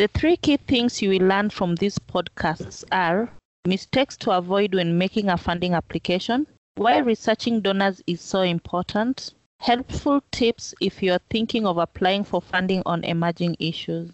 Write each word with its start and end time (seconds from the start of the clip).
The 0.00 0.08
three 0.08 0.36
key 0.36 0.56
things 0.56 1.00
you 1.00 1.10
will 1.10 1.28
learn 1.28 1.50
from 1.50 1.76
these 1.76 2.00
podcasts 2.00 2.82
are 2.90 3.30
mistakes 3.64 4.16
to 4.16 4.32
avoid 4.32 4.74
when 4.74 4.98
making 4.98 5.28
a 5.28 5.36
funding 5.36 5.72
application, 5.72 6.48
why 6.74 6.98
researching 6.98 7.60
donors 7.60 8.02
is 8.08 8.20
so 8.20 8.40
important, 8.40 9.34
helpful 9.60 10.20
tips 10.32 10.74
if 10.80 11.00
you 11.00 11.12
are 11.12 11.20
thinking 11.30 11.64
of 11.64 11.78
applying 11.78 12.24
for 12.24 12.42
funding 12.42 12.82
on 12.84 13.04
emerging 13.04 13.54
issues. 13.60 14.10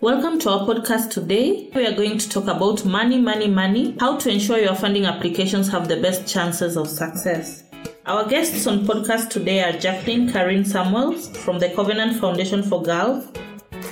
Welcome 0.00 0.38
to 0.38 0.48
our 0.48 0.66
podcast 0.66 1.10
today. 1.10 1.70
We 1.74 1.86
are 1.86 1.94
going 1.94 2.16
to 2.16 2.28
talk 2.30 2.44
about 2.44 2.86
money, 2.86 3.20
money, 3.20 3.48
money, 3.48 3.98
how 4.00 4.16
to 4.16 4.30
ensure 4.30 4.58
your 4.58 4.76
funding 4.76 5.04
applications 5.04 5.68
have 5.68 5.88
the 5.88 6.00
best 6.00 6.26
chances 6.26 6.78
of 6.78 6.88
success. 6.88 7.67
Our 8.08 8.26
guests 8.26 8.66
on 8.66 8.86
podcast 8.86 9.28
today 9.28 9.62
are 9.62 9.78
Jacqueline 9.78 10.32
Carine 10.32 10.64
Samuels 10.64 11.28
from 11.44 11.58
the 11.58 11.68
Covenant 11.68 12.18
Foundation 12.18 12.62
for 12.62 12.82
Girls, 12.82 13.26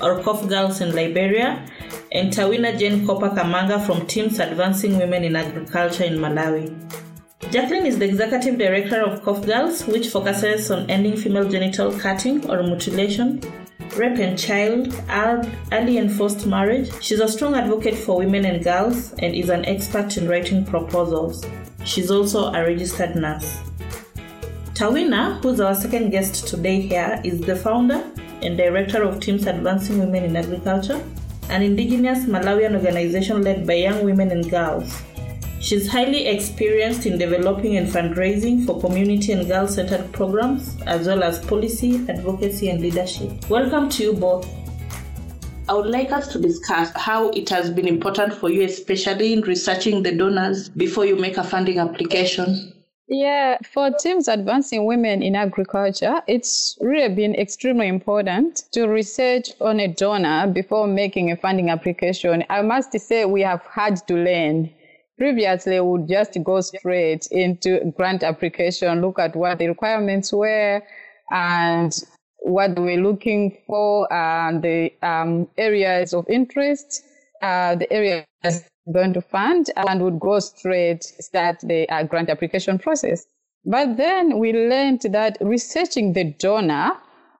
or 0.01 0.23
COF 0.23 0.49
Girls 0.49 0.81
in 0.81 0.95
Liberia, 0.95 1.69
and 2.13 2.33
Tawina 2.33 2.79
Jane 2.79 3.07
Kopa 3.07 3.37
Kamanga 3.37 3.79
from 3.85 4.07
Teams 4.07 4.39
Advancing 4.39 4.97
Women 4.97 5.23
in 5.23 5.37
Agriculture 5.37 6.05
in 6.05 6.15
Malawi. 6.15 6.73
Jacqueline 7.53 7.85
is 7.85 7.99
the 7.99 8.07
executive 8.07 8.57
director 8.57 9.03
of 9.03 9.23
COF 9.23 9.45
Girls, 9.45 9.87
which 9.87 10.09
focuses 10.09 10.71
on 10.71 10.89
ending 10.89 11.15
female 11.15 11.47
genital 11.47 11.93
cutting 11.93 12.49
or 12.49 12.63
mutilation 12.63 13.43
rape 13.97 14.19
and 14.19 14.39
child, 14.39 14.95
early 15.73 15.99
and 15.99 16.11
forced 16.11 16.47
marriage. 16.47 16.91
She's 17.03 17.21
a 17.21 17.29
strong 17.29 17.55
advocate 17.55 17.99
for 17.99 18.17
women 18.17 18.47
and 18.47 18.65
girls 18.65 19.13
and 19.19 19.35
is 19.35 19.51
an 19.51 19.67
expert 19.67 20.17
in 20.17 20.27
writing 20.27 20.65
proposals. 20.65 21.45
She's 21.85 22.11
also 22.11 22.47
a 22.53 22.63
registered 22.63 23.15
nurse. 23.15 23.59
Tawina, 24.77 25.43
who's 25.43 25.59
our 25.59 25.75
second 25.75 26.11
guest 26.11 26.47
today 26.49 26.83
here, 26.83 27.19
is 27.25 27.41
the 27.41 27.57
founder 27.57 28.05
and 28.43 28.59
director 28.59 29.03
of 29.05 29.21
Teams 29.21 29.47
Advancing 29.47 29.99
Women 29.99 30.25
in 30.25 30.37
Agriculture, 30.37 31.03
an 31.49 31.63
indigenous 31.63 32.27
Malawian 32.27 32.75
organization 32.75 33.41
led 33.41 33.67
by 33.67 33.73
young 33.73 34.05
women 34.05 34.31
and 34.33 34.51
girls. 34.51 35.03
She's 35.61 35.89
highly 35.89 36.27
experienced 36.27 37.07
in 37.07 37.17
developing 37.17 37.79
and 37.79 37.89
fundraising 37.89 38.67
for 38.67 38.79
community 38.79 39.33
and 39.33 39.49
girl 39.49 39.67
centered 39.67 40.13
programs, 40.13 40.77
as 40.83 41.07
well 41.07 41.23
as 41.23 41.43
policy, 41.47 42.05
advocacy, 42.07 42.69
and 42.69 42.83
leadership. 42.83 43.49
Welcome 43.49 43.89
to 43.89 44.03
you 44.03 44.13
both. 44.13 44.47
I 45.71 45.73
would 45.73 45.87
like 45.87 46.13
us 46.13 46.29
to 46.35 46.39
discuss 46.39 46.93
how 46.95 47.31
it 47.31 47.49
has 47.49 47.71
been 47.71 47.89
important 47.89 48.35
for 48.35 48.51
you, 48.51 48.61
especially 48.65 49.33
in 49.33 49.41
researching 49.41 50.03
the 50.03 50.13
donors 50.13 50.69
before 50.69 51.07
you 51.07 51.17
make 51.17 51.39
a 51.39 51.45
funding 51.45 51.79
application. 51.79 52.75
Yeah, 53.09 53.59
for 53.65 53.91
teams 53.93 54.27
advancing 54.27 54.85
women 54.85 55.23
in 55.23 55.37
agriculture, 55.37 56.23
it's 56.27 56.77
really 56.81 57.15
been 57.15 57.35
extremely 57.37 57.87
important 57.87 58.65
to 58.73 58.89
research 58.89 59.51
on 59.61 59.79
a 59.79 59.87
donor 59.87 60.49
before 60.49 60.89
making 60.89 61.31
a 61.31 61.37
funding 61.37 61.71
application. 61.71 62.45
I 62.51 62.63
must 62.63 62.99
say 62.99 63.25
we 63.25 63.43
have 63.43 63.63
had 63.63 63.97
to 64.09 64.15
learn 64.15 64.71
Previously, 65.19 65.81
we 65.81 65.89
would 65.89 66.09
just 66.09 66.37
go 66.45 66.61
straight 66.61 67.27
into 67.31 67.93
grant 67.97 68.23
application, 68.23 69.01
look 69.01 69.19
at 69.19 69.35
what 69.35 69.59
the 69.59 69.69
requirements 69.69 70.31
were 70.31 70.83
and 71.31 71.99
what 72.41 72.79
we're 72.79 73.01
looking 73.03 73.57
for, 73.67 74.13
and 74.13 74.63
the 74.63 74.93
um, 75.03 75.49
areas 75.57 76.13
of 76.13 76.29
interest, 76.29 77.03
uh, 77.41 77.75
the 77.77 77.91
areas 77.91 78.27
going 78.93 79.13
to 79.15 79.21
fund, 79.21 79.71
and 79.77 80.03
would 80.03 80.21
go 80.21 80.39
straight 80.39 81.05
start 81.05 81.59
the 81.63 81.89
uh, 81.89 82.03
grant 82.05 82.31
application 82.31 82.79
process. 82.79 83.27
But 83.65 83.97
then 83.97 84.39
we 84.39 84.53
learned 84.53 85.03
that 85.11 85.39
researching 85.41 86.13
the 86.13 86.25
donor 86.39 86.93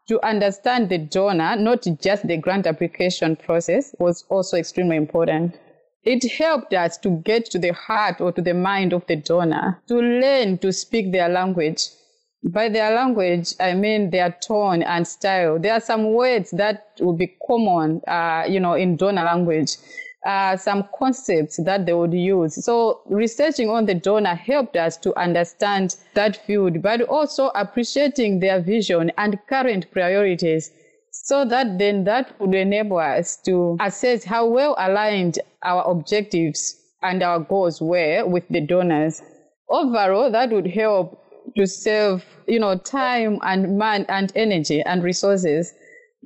to 0.09 0.25
understand 0.25 0.89
the 0.89 0.99
donor, 0.99 1.57
not 1.57 1.87
just 2.01 2.27
the 2.27 2.37
grant 2.37 2.67
application 2.67 3.37
process, 3.37 3.95
was 3.99 4.25
also 4.29 4.57
extremely 4.57 4.97
important. 4.97 5.57
It 6.05 6.31
helped 6.33 6.73
us 6.73 6.99
to 6.99 7.11
get 7.25 7.47
to 7.47 7.59
the 7.59 7.73
heart 7.73 8.21
or 8.21 8.31
to 8.33 8.41
the 8.41 8.55
mind 8.55 8.93
of 8.93 9.05
the 9.07 9.17
donor, 9.17 9.83
to 9.89 9.97
learn 9.97 10.59
to 10.59 10.73
speak 10.73 11.11
their 11.11 11.29
language. 11.29 11.83
By 12.45 12.69
their 12.69 12.95
language, 12.95 13.55
I 13.59 13.75
mean 13.75 14.11
their 14.11 14.37
tone 14.41 14.85
and 14.85 15.07
style. 15.07 15.59
There 15.59 15.73
are 15.73 15.81
some 15.81 16.13
words 16.13 16.53
that 16.53 16.93
would 17.01 17.19
be 17.19 17.37
common, 17.45 18.03
uh, 18.07 18.45
you 18.49 18.61
know, 18.61 18.75
in 18.75 18.97
donor 18.97 19.25
language. 19.25 19.77
Uh, 20.27 20.57
some 20.57 20.83
concepts 20.99 21.57
that 21.59 21.87
they 21.87 21.93
would 21.95 22.13
use. 22.13 22.65
So 22.65 23.01
researching 23.07 23.71
on 23.71 23.87
the 23.87 23.95
donor 23.95 24.35
helped 24.35 24.77
us 24.77 24.97
to 24.97 25.17
understand 25.17 25.95
that 26.15 26.45
field, 26.45 26.83
but 26.83 27.01
also 27.03 27.53
appreciating 27.55 28.41
their 28.41 28.61
vision 28.61 29.13
and 29.19 29.39
current 29.49 29.89
priorities 29.93 30.73
so 31.13 31.45
that 31.45 31.79
then 31.79 32.03
that 32.05 32.35
would 32.41 32.57
enable 32.57 32.99
us 32.99 33.37
to 33.43 33.77
assess 33.81 34.25
how 34.25 34.49
well 34.49 34.75
aligned 34.79 35.39
our 35.63 35.89
objectives 35.89 36.75
and 37.03 37.23
our 37.23 37.39
goals 37.39 37.81
were 37.81 38.27
with 38.27 38.49
the 38.49 38.61
donors. 38.61 39.23
Overall, 39.71 40.33
that 40.33 40.51
would 40.51 40.67
help 40.67 41.23
to 41.57 41.69
save, 41.69 42.25
you 42.49 42.59
know, 42.59 42.77
time 42.77 43.39
and 43.43 43.79
man 43.79 44.05
and 44.09 44.33
energy 44.35 44.83
and 44.83 45.05
resources. 45.05 45.73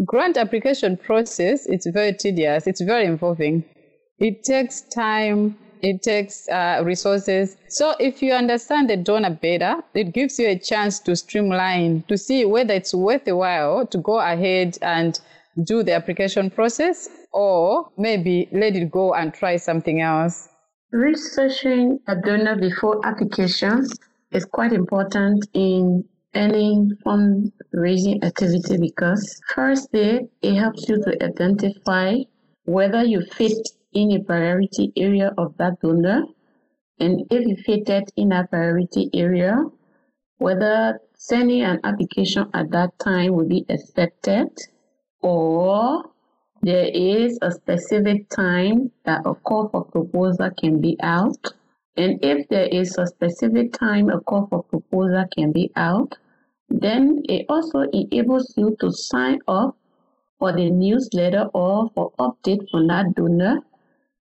Grant 0.07 0.39
application 0.39 0.97
process, 0.97 1.67
it's 1.67 1.87
very 1.87 2.15
tedious, 2.15 2.67
it's 2.67 2.81
very 2.81 3.05
involving. 3.05 3.63
It 4.21 4.45
takes 4.45 4.83
time, 4.83 5.57
it 5.81 6.03
takes 6.03 6.47
uh, 6.51 6.83
resources. 6.85 7.57
So 7.69 7.95
if 7.99 8.23
you 8.23 8.35
understand 8.35 8.91
the 8.91 8.99
donor 8.99 9.31
better, 9.31 9.83
it 9.95 10.13
gives 10.13 10.39
you 10.39 10.49
a 10.49 10.59
chance 10.59 11.01
to 11.01 11.17
streamline, 11.17 12.03
to 12.09 12.19
see 12.19 12.45
whether 12.45 12.75
it's 12.75 12.93
worth 12.93 13.27
a 13.29 13.35
while 13.35 13.87
to 13.87 13.97
go 13.97 14.21
ahead 14.21 14.77
and 14.83 15.19
do 15.65 15.83
the 15.83 15.95
application 15.95 16.51
process 16.51 17.09
or 17.33 17.89
maybe 17.97 18.47
let 18.53 18.77
it 18.77 18.91
go 18.91 19.15
and 19.15 19.33
try 19.33 19.57
something 19.57 20.03
else. 20.03 20.51
Researching 20.93 21.99
a 22.07 22.17
donor 22.17 22.57
before 22.57 23.01
application 23.07 23.87
is 24.33 24.45
quite 24.45 24.75
important 24.75 25.47
in 25.55 26.05
any 26.35 26.91
fundraising 27.07 28.23
activity 28.23 28.77
because 28.77 29.41
firstly, 29.55 30.29
it 30.43 30.55
helps 30.57 30.89
you 30.91 31.03
to 31.05 31.25
identify 31.25 32.17
whether 32.65 33.03
you 33.03 33.23
fit 33.33 33.57
in 33.93 34.13
a 34.13 34.23
priority 34.23 34.93
area 34.97 35.33
of 35.37 35.57
that 35.59 35.81
donor. 35.81 36.25
And 36.99 37.27
if 37.31 37.47
you 37.47 37.57
fitted 37.57 38.11
in 38.17 38.33
a 38.33 38.47
priority 38.47 39.11
area, 39.15 39.57
whether 40.39 41.01
sending 41.17 41.63
an 41.63 41.81
application 41.85 42.49
at 42.55 42.71
that 42.71 42.99
time 42.99 43.33
will 43.33 43.49
be 43.49 43.65
accepted 43.69 44.49
or 45.23 46.05
there 46.63 46.91
is 46.93 47.39
a 47.43 47.51
specific 47.51 48.29
time 48.29 48.91
that 49.05 49.23
a 49.25 49.35
call 49.35 49.69
for 49.69 49.85
proposal 49.85 50.51
can 50.59 50.81
be 50.81 50.97
out. 51.03 51.53
And 51.97 52.23
if 52.23 52.49
there 52.49 52.67
is 52.67 52.97
a 52.99 53.07
specific 53.07 53.73
time 53.73 54.11
a 54.11 54.21
call 54.21 54.47
for 54.47 54.63
proposal 54.63 55.25
can 55.35 55.53
be 55.53 55.71
out, 55.77 56.17
then 56.69 57.23
it 57.29 57.47
also 57.49 57.81
enables 57.93 58.55
you 58.57 58.77
to 58.81 58.93
sign 58.93 59.41
up 59.49 59.77
for 60.39 60.53
the 60.53 60.71
newsletter 60.71 61.49
or 61.53 61.91
for 61.95 62.13
update 62.19 62.69
from 62.71 62.87
that 62.87 63.15
donor 63.15 63.61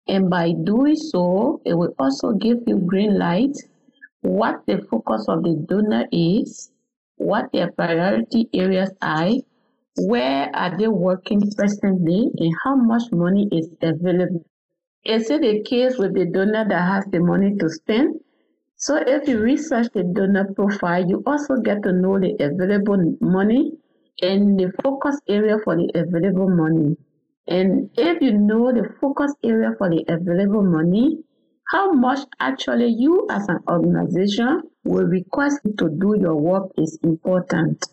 and 0.08 0.30
by 0.30 0.52
doing 0.52 0.96
so, 0.96 1.62
it 1.66 1.74
will 1.74 1.94
also 2.00 2.34
give 2.34 2.60
you 2.68 2.78
green 2.78 3.18
light 3.18 3.56
what 4.22 4.66
the 4.68 4.78
focus 4.90 5.26
of 5.28 5.44
the 5.44 5.56
donor 5.68 6.06
is, 6.12 6.72
what 7.16 7.52
their 7.52 7.72
priority 7.72 8.50
areas 8.54 8.92
are, 9.02 9.32
where 9.98 10.50
are 10.56 10.78
they 10.78 10.88
working 10.88 11.42
presently, 11.56 12.30
and 12.38 12.54
how 12.64 12.76
much 12.76 13.12
money 13.12 13.48
is 13.52 13.70
available. 13.82 14.46
Is 15.04 15.30
it 15.30 15.42
the 15.42 15.64
case 15.64 15.98
with 15.98 16.14
the 16.14 16.26
donor 16.26 16.66
that 16.68 16.82
has 16.82 17.06
the 17.12 17.20
money 17.20 17.56
to 17.58 17.70
spend? 17.70 18.20
So 18.76 18.98
if 18.98 19.28
you 19.28 19.40
research 19.40 19.88
the 19.94 20.04
donor 20.04 20.54
profile, 20.54 21.08
you 21.08 21.24
also 21.26 21.58
get 21.58 21.84
to 21.84 21.92
know 21.92 22.20
the 22.20 22.36
available 22.40 23.18
money 23.20 23.74
and 24.22 24.59
the 24.59 24.72
focus 24.84 25.20
area 25.28 25.58
for 25.64 25.76
the 25.76 25.92
available 25.96 26.50
money. 26.50 26.97
And 27.47 27.90
if 27.97 28.22
you 28.22 28.38
know 28.38 28.72
the 28.72 28.88
focus 29.02 29.34
area 29.43 29.72
for 29.78 29.90
the 29.90 30.05
available 30.08 30.64
money, 30.64 31.23
how 31.72 31.91
much 31.91 32.20
actually 32.40 32.90
you 32.90 33.28
as 33.29 33.47
an 33.47 33.59
organization 33.67 34.61
will 34.84 35.05
request 35.05 35.59
to 35.78 35.90
do 35.90 36.16
your 36.20 36.35
work 36.35 36.72
is 36.78 36.99
important. 37.03 37.84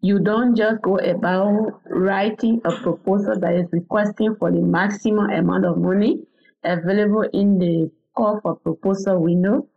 You 0.00 0.18
don't 0.18 0.56
just 0.56 0.82
go 0.82 0.96
about 0.96 1.80
writing 1.86 2.60
a 2.64 2.72
proposal 2.72 3.38
that 3.40 3.54
is 3.54 3.66
requesting 3.72 4.34
for 4.36 4.50
the 4.50 4.62
maximum 4.62 5.30
amount 5.30 5.64
of 5.64 5.78
money 5.78 6.20
available 6.64 7.28
in 7.32 7.58
the 7.58 7.90
call 8.16 8.40
for 8.40 8.56
proposal 8.56 9.22
window. 9.22 9.68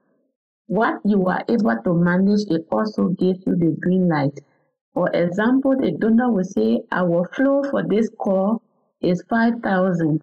What 0.68 1.00
you 1.06 1.26
are 1.28 1.44
able 1.50 1.78
to 1.84 1.94
manage, 1.94 2.50
it 2.50 2.66
also 2.72 3.10
gives 3.10 3.46
you 3.46 3.56
the 3.56 3.76
green 3.82 4.08
light. 4.08 4.40
For 4.94 5.10
example, 5.10 5.76
the 5.78 5.92
donor 5.92 6.32
will 6.32 6.44
say, 6.44 6.82
our 6.92 7.30
flow 7.36 7.64
for 7.70 7.84
this 7.88 8.10
call 8.18 8.62
is 9.02 9.24
5,000 9.30 10.22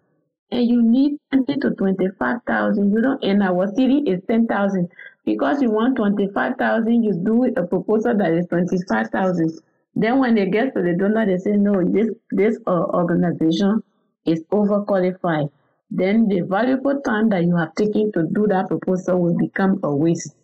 and 0.51 0.67
you 0.67 0.81
need 0.81 1.17
20 1.31 1.57
to 1.57 1.71
25,000. 1.71 2.91
You 2.91 3.01
know, 3.01 3.17
in 3.21 3.41
our 3.41 3.67
city 3.67 4.03
is 4.07 4.21
10,000. 4.27 4.89
because 5.25 5.61
you 5.61 5.69
want 5.69 5.95
25,000, 5.97 7.03
you 7.03 7.13
do 7.23 7.45
a 7.55 7.67
proposal 7.67 8.17
that 8.17 8.31
is 8.31 8.47
25,000. 8.47 9.59
Then 9.95 10.19
when 10.19 10.35
they 10.35 10.49
get 10.49 10.73
to 10.75 10.81
the 10.81 10.95
donor, 10.97 11.25
they 11.25 11.37
say, 11.37 11.51
no, 11.51 11.83
this, 11.83 12.09
this 12.31 12.57
uh, 12.65 12.85
organization 12.93 13.83
is 14.25 14.43
overqualified. 14.51 15.51
Then 15.91 16.27
the 16.27 16.41
valuable 16.41 16.99
time 17.01 17.29
that 17.29 17.43
you 17.43 17.55
have 17.57 17.75
taken 17.75 18.11
to 18.13 18.27
do 18.33 18.47
that 18.47 18.69
proposal 18.69 19.21
will 19.21 19.37
become 19.37 19.79
a 19.83 19.93
waste. 19.95 20.35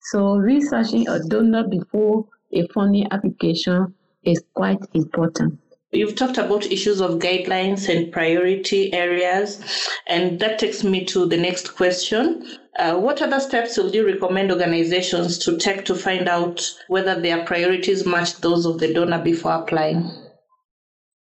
So 0.00 0.36
researching 0.36 1.08
a 1.08 1.20
donor 1.20 1.66
before 1.68 2.26
a 2.52 2.66
funding 2.68 3.06
application 3.10 3.94
is 4.24 4.42
quite 4.54 4.80
important. 4.94 5.58
You've 5.90 6.16
talked 6.16 6.36
about 6.36 6.66
issues 6.66 7.00
of 7.00 7.18
guidelines 7.18 7.88
and 7.88 8.12
priority 8.12 8.92
areas, 8.92 9.62
and 10.06 10.38
that 10.38 10.58
takes 10.58 10.84
me 10.84 11.04
to 11.06 11.24
the 11.24 11.38
next 11.38 11.74
question. 11.76 12.46
Uh, 12.78 12.96
what 12.98 13.22
other 13.22 13.40
steps 13.40 13.78
will 13.78 13.94
you 13.94 14.06
recommend 14.06 14.52
organizations 14.52 15.38
to 15.38 15.56
take 15.56 15.86
to 15.86 15.94
find 15.94 16.28
out 16.28 16.70
whether 16.88 17.18
their 17.18 17.42
priorities 17.46 18.04
match 18.04 18.36
those 18.36 18.66
of 18.66 18.78
the 18.78 18.92
donor 18.92 19.22
before 19.22 19.52
applying? 19.52 20.10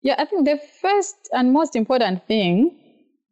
Yeah, 0.01 0.15
I 0.19 0.25
think 0.25 0.47
the 0.47 0.59
first 0.81 1.15
and 1.33 1.53
most 1.53 1.77
important 1.77 2.27
thing 2.27 2.81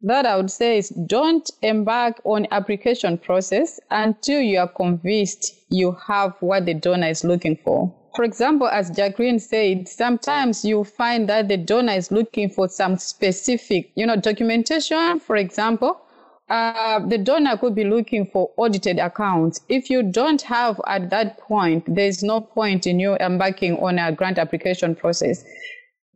that 0.03 0.27
I 0.27 0.37
would 0.37 0.51
say 0.51 0.77
is 0.77 0.89
don't 1.07 1.49
embark 1.63 2.21
on 2.25 2.45
application 2.51 3.17
process 3.17 3.79
until 3.89 4.39
you 4.39 4.59
are 4.59 4.67
convinced 4.67 5.51
you 5.69 5.97
have 6.05 6.35
what 6.41 6.67
the 6.67 6.75
donor 6.75 7.07
is 7.07 7.23
looking 7.23 7.55
for. 7.55 7.91
For 8.15 8.23
example, 8.23 8.67
as 8.67 8.91
Jacqueline 8.91 9.39
said, 9.39 9.87
sometimes 9.87 10.63
you 10.63 10.83
find 10.83 11.27
that 11.29 11.47
the 11.47 11.57
donor 11.57 11.93
is 11.93 12.11
looking 12.11 12.47
for 12.47 12.69
some 12.69 12.95
specific, 12.97 13.91
you 13.95 14.05
know, 14.05 14.15
documentation, 14.15 15.19
for 15.19 15.35
example. 15.35 15.99
Uh, 16.47 16.99
the 17.07 17.17
donor 17.17 17.57
could 17.57 17.73
be 17.73 17.85
looking 17.85 18.27
for 18.27 18.51
audited 18.57 18.99
accounts. 18.99 19.61
If 19.67 19.89
you 19.89 20.03
don't 20.03 20.43
have 20.43 20.79
at 20.85 21.09
that 21.09 21.39
point, 21.39 21.85
there's 21.87 22.21
no 22.21 22.39
point 22.39 22.85
in 22.85 22.99
you 22.99 23.15
embarking 23.15 23.77
on 23.77 23.97
a 23.97 24.11
grant 24.11 24.37
application 24.37 24.93
process. 24.93 25.43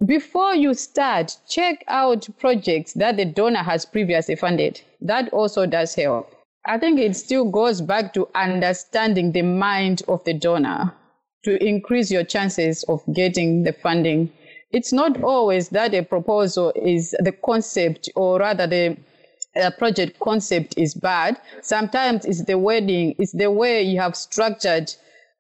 Before 0.06 0.54
you 0.54 0.76
start, 0.76 1.36
check 1.50 1.84
out 1.88 2.28
projects 2.38 2.94
that 2.94 3.18
the 3.18 3.26
donor 3.26 3.64
has 3.64 3.86
previously 3.86 4.36
funded. 4.36 4.82
That 5.02 5.30
also 5.34 5.66
does 5.66 5.96
help. 5.96 6.32
I 6.64 6.78
think 6.78 7.00
it 7.00 7.16
still 7.16 7.50
goes 7.50 7.82
back 7.82 8.14
to 8.14 8.30
understanding 8.36 9.32
the 9.32 9.42
mind 9.42 10.04
of 10.08 10.24
the 10.26 10.36
donor 10.36 10.94
to 11.44 11.64
increase 11.64 12.12
your 12.12 12.24
chances 12.24 12.84
of 12.84 13.02
getting 13.14 13.64
the 13.64 13.74
funding. 13.74 14.32
It's 14.72 14.92
not 14.92 15.24
always 15.24 15.70
that 15.70 15.94
a 15.94 16.04
proposal 16.04 16.74
is 16.76 17.16
the 17.20 17.32
concept 17.32 18.10
or 18.16 18.40
rather 18.40 18.68
the 18.68 18.98
uh, 19.56 19.72
project 19.72 20.20
concept 20.20 20.78
is 20.78 20.94
bad. 20.94 21.40
Sometimes 21.62 22.26
it's 22.26 22.44
the 22.44 22.58
wording, 22.58 23.16
it's 23.18 23.32
the 23.32 23.50
way 23.50 23.82
you 23.82 24.00
have 24.00 24.16
structured 24.16 24.94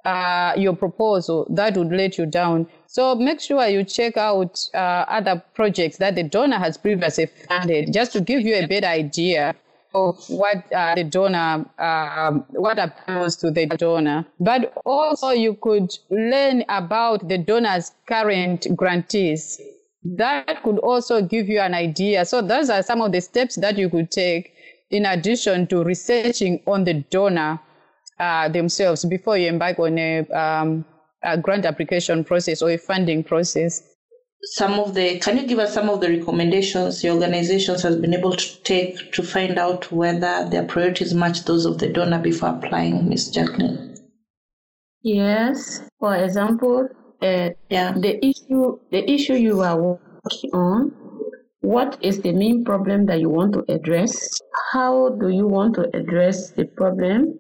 uh, 0.05 0.53
your 0.55 0.75
proposal 0.75 1.45
that 1.49 1.75
would 1.75 1.91
let 1.91 2.17
you 2.17 2.25
down. 2.25 2.67
So 2.87 3.15
make 3.15 3.41
sure 3.41 3.67
you 3.67 3.83
check 3.83 4.15
out 4.15 4.59
uh, 4.73 4.77
other 4.77 5.43
projects 5.53 5.97
that 5.97 6.15
the 6.15 6.23
donor 6.23 6.57
has 6.57 6.77
previously 6.77 7.25
funded 7.25 7.91
just 7.91 8.13
to 8.13 8.21
give 8.21 8.41
you 8.41 8.55
a 8.55 8.65
better 8.65 8.87
idea 8.87 9.55
of 9.93 10.17
what 10.29 10.71
uh, 10.73 10.95
the 10.95 11.03
donor, 11.03 11.65
uh, 11.77 12.31
what 12.51 12.79
appeals 12.79 13.35
to 13.37 13.51
the 13.51 13.65
donor. 13.65 14.25
But 14.39 14.73
also 14.85 15.29
you 15.29 15.55
could 15.55 15.91
learn 16.09 16.63
about 16.69 17.27
the 17.27 17.37
donor's 17.37 17.91
current 18.07 18.67
grantees. 18.75 19.59
That 20.03 20.63
could 20.63 20.79
also 20.79 21.21
give 21.21 21.49
you 21.49 21.59
an 21.59 21.73
idea. 21.73 22.25
So 22.25 22.41
those 22.41 22.69
are 22.69 22.83
some 22.83 23.01
of 23.01 23.11
the 23.11 23.21
steps 23.21 23.55
that 23.55 23.77
you 23.77 23.89
could 23.89 24.11
take 24.11 24.53
in 24.89 25.05
addition 25.05 25.67
to 25.67 25.83
researching 25.83 26.61
on 26.65 26.83
the 26.83 26.93
donor 27.09 27.59
uh, 28.19 28.49
themselves 28.49 29.05
before 29.05 29.37
you 29.37 29.47
embark 29.47 29.79
on 29.79 29.97
a, 29.97 30.25
um, 30.29 30.85
a 31.23 31.37
grant 31.37 31.65
application 31.65 32.23
process 32.23 32.61
or 32.61 32.71
a 32.71 32.77
funding 32.77 33.23
process 33.23 33.83
some 34.43 34.79
of 34.79 34.93
the 34.93 35.19
can 35.19 35.37
you 35.37 35.47
give 35.47 35.59
us 35.59 35.73
some 35.73 35.89
of 35.89 35.99
the 35.99 36.09
recommendations 36.09 37.03
your 37.03 37.15
organizations 37.15 37.81
has 37.81 37.95
been 37.95 38.13
able 38.13 38.35
to 38.35 38.61
take 38.63 39.11
to 39.11 39.23
find 39.23 39.57
out 39.57 39.91
whether 39.91 40.47
their 40.49 40.63
priorities 40.63 41.13
match 41.13 41.43
those 41.45 41.65
of 41.65 41.79
the 41.79 41.89
donor 41.89 42.19
before 42.19 42.49
applying 42.49 43.09
miss 43.09 43.29
jacqueline? 43.29 43.97
Yes. 45.01 45.81
For 45.99 46.15
example 46.15 46.87
uh, 47.21 47.49
yeah. 47.69 47.93
the 47.93 48.23
issue 48.23 48.79
the 48.91 49.09
issue 49.09 49.33
you 49.33 49.61
are 49.61 49.79
working 49.81 50.51
on 50.53 50.91
what 51.61 51.97
is 52.01 52.21
the 52.21 52.31
main 52.31 52.63
problem 52.63 53.07
that 53.07 53.19
you 53.19 53.29
want 53.29 53.53
to 53.53 53.65
address? 53.67 54.39
How 54.71 55.09
do 55.09 55.29
you 55.29 55.47
want 55.47 55.75
to 55.75 55.89
address 55.97 56.51
the 56.51 56.65
problem 56.65 57.39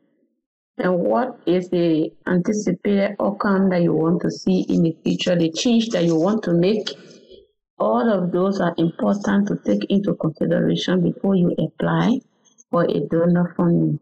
and 0.77 0.99
what 0.99 1.39
is 1.47 1.69
the 1.69 2.11
anticipated 2.27 3.15
outcome 3.19 3.69
that 3.69 3.81
you 3.81 3.93
want 3.93 4.21
to 4.21 4.29
see 4.29 4.61
in 4.69 4.83
the 4.83 4.95
future, 5.03 5.35
the 5.35 5.51
change 5.51 5.89
that 5.89 6.03
you 6.05 6.15
want 6.15 6.43
to 6.43 6.53
make. 6.53 6.89
All 7.79 8.11
of 8.11 8.31
those 8.31 8.59
are 8.59 8.73
important 8.77 9.47
to 9.47 9.55
take 9.65 9.89
into 9.89 10.15
consideration 10.15 11.01
before 11.01 11.35
you 11.35 11.55
apply 11.57 12.19
for 12.69 12.85
a 12.85 12.99
donor 13.09 13.53
funding. 13.57 13.99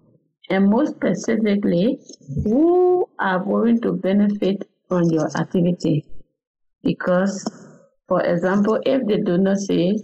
And 0.50 0.70
most 0.70 0.96
specifically, 0.96 2.00
who 2.44 3.10
are 3.20 3.40
going 3.40 3.82
to 3.82 3.94
benefit 3.94 4.68
from 4.88 5.10
your 5.10 5.30
activity? 5.38 6.06
Because, 6.84 7.44
for 8.08 8.22
example, 8.22 8.80
if 8.86 9.06
the 9.08 9.18
donor 9.18 9.56
says 9.56 10.04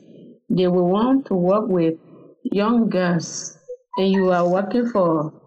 they 0.50 0.68
will 0.68 0.90
want 0.90 1.26
to 1.28 1.36
work 1.36 1.68
with 1.68 1.96
young 2.44 2.90
girls 2.90 3.58
and 3.98 4.12
you 4.12 4.32
are 4.32 4.50
working 4.50 4.88
for 4.88 5.41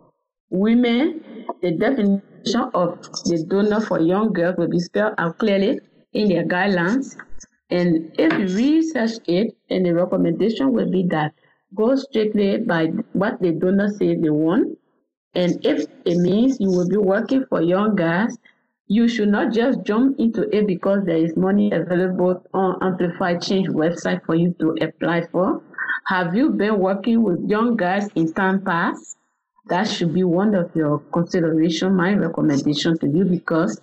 women, 0.51 1.25
the 1.63 1.73
definition 1.73 2.71
of 2.75 3.03
the 3.25 3.45
donor 3.49 3.81
for 3.81 4.01
young 4.01 4.33
girls 4.33 4.57
will 4.57 4.69
be 4.69 4.79
spelled 4.79 5.15
out 5.19 5.39
clearly 5.39 5.81
in 6.13 6.29
their 6.29 6.45
guidelines. 6.45 7.17
And 7.71 8.13
if 8.19 8.33
you 8.33 8.57
research 8.57 9.19
it, 9.27 9.57
and 9.71 9.85
the 9.85 9.95
recommendation 9.95 10.73
will 10.73 10.91
be 10.91 11.05
that 11.11 11.33
go 11.75 11.97
strictly 11.97 12.59
by 12.59 12.87
what 13.13 13.41
the 13.41 13.53
donor 13.53 13.89
says 13.89 14.21
they 14.21 14.31
want. 14.31 14.79
And 15.35 15.65
if 15.67 15.87
it 16.05 16.19
means 16.19 16.61
you 16.61 16.69
will 16.69 16.89
be 16.89 16.97
working 16.97 17.45
for 17.49 17.61
young 17.61 17.97
girls, 17.97 18.39
you 18.87 19.09
should 19.09 19.29
not 19.29 19.53
just 19.53 19.83
jump 19.83 20.21
into 20.21 20.43
it 20.55 20.67
because 20.67 21.05
there 21.05 21.17
is 21.17 21.37
money 21.37 21.73
available 21.73 22.45
on 22.53 22.79
AmplifyChange 22.81 23.69
website 23.69 24.25
for 24.25 24.35
you 24.35 24.55
to 24.61 24.77
apply 24.83 25.27
for. 25.33 25.63
Have 26.07 26.37
you 26.37 26.51
been 26.51 26.79
working 26.79 27.23
with 27.23 27.49
young 27.49 27.77
guys 27.77 28.09
in 28.15 28.33
time 28.35 28.63
past? 28.63 29.17
That 29.67 29.85
should 29.85 30.13
be 30.13 30.25
one 30.25 30.55
of 30.55 30.71
your 30.75 30.99
consideration, 31.13 31.97
my 31.97 32.15
recommendation 32.15 32.99
to 32.99 33.09
you, 33.09 33.25
because 33.25 33.81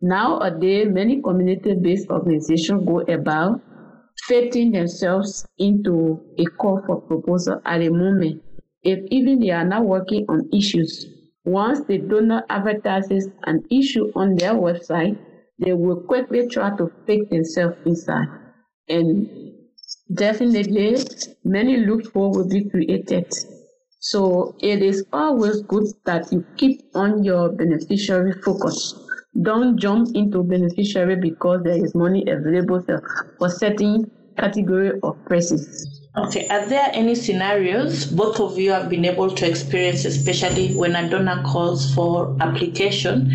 nowadays 0.00 0.88
many 0.90 1.20
community-based 1.20 2.08
organizations 2.10 2.86
go 2.86 3.00
about 3.00 3.60
fitting 4.26 4.70
themselves 4.72 5.46
into 5.58 6.20
a 6.38 6.44
call 6.44 6.82
for 6.86 7.00
proposal 7.00 7.60
at 7.64 7.82
a 7.82 7.90
moment. 7.90 8.42
If 8.82 9.00
even 9.10 9.40
they 9.40 9.50
are 9.50 9.64
not 9.64 9.84
working 9.84 10.24
on 10.28 10.48
issues, 10.52 11.06
once 11.44 11.80
the 11.86 11.98
donor 11.98 12.44
advertises 12.48 13.28
an 13.44 13.64
issue 13.70 14.12
on 14.14 14.36
their 14.36 14.54
website, 14.54 15.18
they 15.58 15.72
will 15.72 16.00
quickly 16.02 16.48
try 16.48 16.76
to 16.76 16.90
fit 17.06 17.30
themselves 17.30 17.76
inside. 17.86 18.28
And 18.88 19.28
definitely, 20.12 20.98
many 21.44 21.78
loopholes 21.78 22.36
will 22.36 22.48
be 22.48 22.68
created 22.68 23.32
so 24.04 24.54
it 24.60 24.82
is 24.82 25.02
always 25.14 25.62
good 25.62 25.86
that 26.04 26.30
you 26.30 26.44
keep 26.58 26.82
on 26.94 27.24
your 27.24 27.48
beneficiary 27.48 28.34
focus. 28.44 28.92
Don't 29.40 29.78
jump 29.78 30.14
into 30.14 30.42
beneficiary 30.42 31.16
because 31.16 31.62
there 31.64 31.82
is 31.82 31.94
money 31.94 32.22
available 32.28 32.84
for 33.38 33.48
certain 33.48 34.10
category 34.36 34.92
of 35.02 35.16
persons. 35.24 36.02
Okay, 36.18 36.46
are 36.48 36.66
there 36.66 36.90
any 36.92 37.14
scenarios 37.14 38.04
both 38.04 38.40
of 38.40 38.58
you 38.58 38.72
have 38.72 38.90
been 38.90 39.06
able 39.06 39.30
to 39.30 39.48
experience, 39.48 40.04
especially 40.04 40.74
when 40.74 40.94
a 40.96 41.08
donor 41.08 41.42
calls 41.42 41.94
for 41.94 42.36
application 42.40 43.32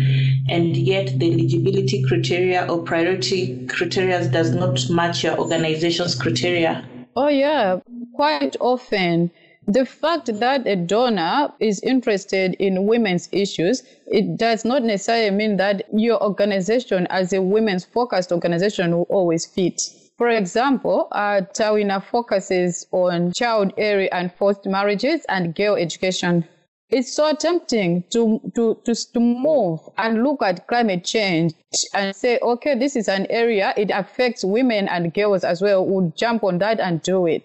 and 0.48 0.76
yet 0.76 1.18
the 1.18 1.32
eligibility 1.32 2.04
criteria 2.04 2.70
or 2.70 2.84
priority 2.84 3.66
criteria 3.66 4.24
does 4.28 4.54
not 4.54 4.88
match 4.88 5.24
your 5.24 5.36
organization's 5.36 6.14
criteria? 6.14 6.88
Oh, 7.16 7.26
yeah, 7.26 7.80
quite 8.14 8.54
often 8.60 9.32
the 9.72 9.86
fact 9.86 10.26
that 10.40 10.66
a 10.66 10.74
donor 10.74 11.52
is 11.60 11.80
interested 11.82 12.54
in 12.54 12.86
women's 12.86 13.28
issues, 13.30 13.84
it 14.06 14.36
does 14.36 14.64
not 14.64 14.82
necessarily 14.82 15.30
mean 15.30 15.58
that 15.58 15.84
your 15.92 16.20
organization 16.22 17.06
as 17.08 17.32
a 17.32 17.40
women's 17.40 17.84
focused 17.84 18.32
organization 18.32 18.90
will 18.90 19.06
always 19.08 19.46
fit. 19.46 19.80
For 20.18 20.28
example, 20.28 21.06
uh, 21.12 21.42
Tawina 21.54 22.02
focuses 22.02 22.84
on 22.90 23.32
child 23.32 23.72
early 23.78 24.10
and 24.10 24.32
forced 24.34 24.66
marriages 24.66 25.24
and 25.28 25.54
girl 25.54 25.76
education. 25.76 26.46
It's 26.88 27.12
so 27.12 27.32
tempting 27.32 28.02
to, 28.10 28.40
to, 28.56 28.76
to, 28.84 28.94
to 29.12 29.20
move 29.20 29.78
and 29.96 30.24
look 30.24 30.42
at 30.42 30.66
climate 30.66 31.04
change 31.04 31.54
and 31.94 32.14
say, 32.16 32.40
okay, 32.42 32.76
this 32.76 32.96
is 32.96 33.08
an 33.08 33.28
area, 33.30 33.72
it 33.76 33.92
affects 33.92 34.44
women 34.44 34.88
and 34.88 35.14
girls 35.14 35.44
as 35.44 35.62
well. 35.62 35.86
We'll 35.86 36.12
jump 36.16 36.42
on 36.42 36.58
that 36.58 36.80
and 36.80 37.00
do 37.02 37.26
it. 37.28 37.44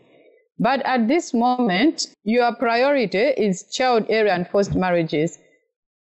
But 0.57 0.85
at 0.85 1.07
this 1.07 1.33
moment, 1.33 2.07
your 2.23 2.55
priority 2.55 3.17
is 3.17 3.63
child 3.63 4.05
area 4.09 4.33
and 4.33 4.47
forced 4.47 4.75
marriages. 4.75 5.37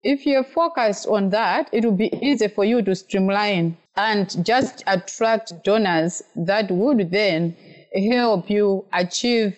If 0.02 0.24
you're 0.26 0.44
focused 0.44 1.06
on 1.06 1.30
that, 1.30 1.68
it 1.72 1.84
will 1.84 1.92
be 1.92 2.12
easy 2.22 2.48
for 2.48 2.64
you 2.64 2.82
to 2.82 2.94
streamline 2.94 3.76
and 3.96 4.44
just 4.44 4.84
attract 4.86 5.64
donors 5.64 6.22
that 6.36 6.70
would 6.70 7.10
then 7.10 7.56
help 7.94 8.48
you 8.48 8.86
achieve 8.92 9.56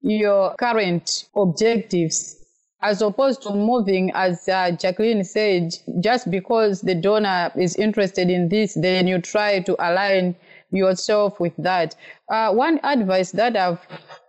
your 0.00 0.54
current 0.54 1.28
objectives 1.36 2.42
as 2.82 3.00
opposed 3.00 3.42
to 3.42 3.54
moving, 3.54 4.10
as 4.14 4.48
uh, 4.48 4.72
Jacqueline 4.72 5.22
said, 5.22 5.72
just 6.00 6.30
because 6.30 6.80
the 6.80 6.96
donor 6.96 7.52
is 7.56 7.76
interested 7.76 8.28
in 8.28 8.48
this, 8.48 8.74
then 8.74 9.06
you 9.06 9.20
try 9.20 9.60
to 9.60 9.76
align 9.78 10.34
yourself 10.72 11.38
with 11.38 11.54
that. 11.58 11.94
Uh, 12.28 12.52
one 12.52 12.80
advice 12.82 13.32
that 13.32 13.56
I've 13.56 13.80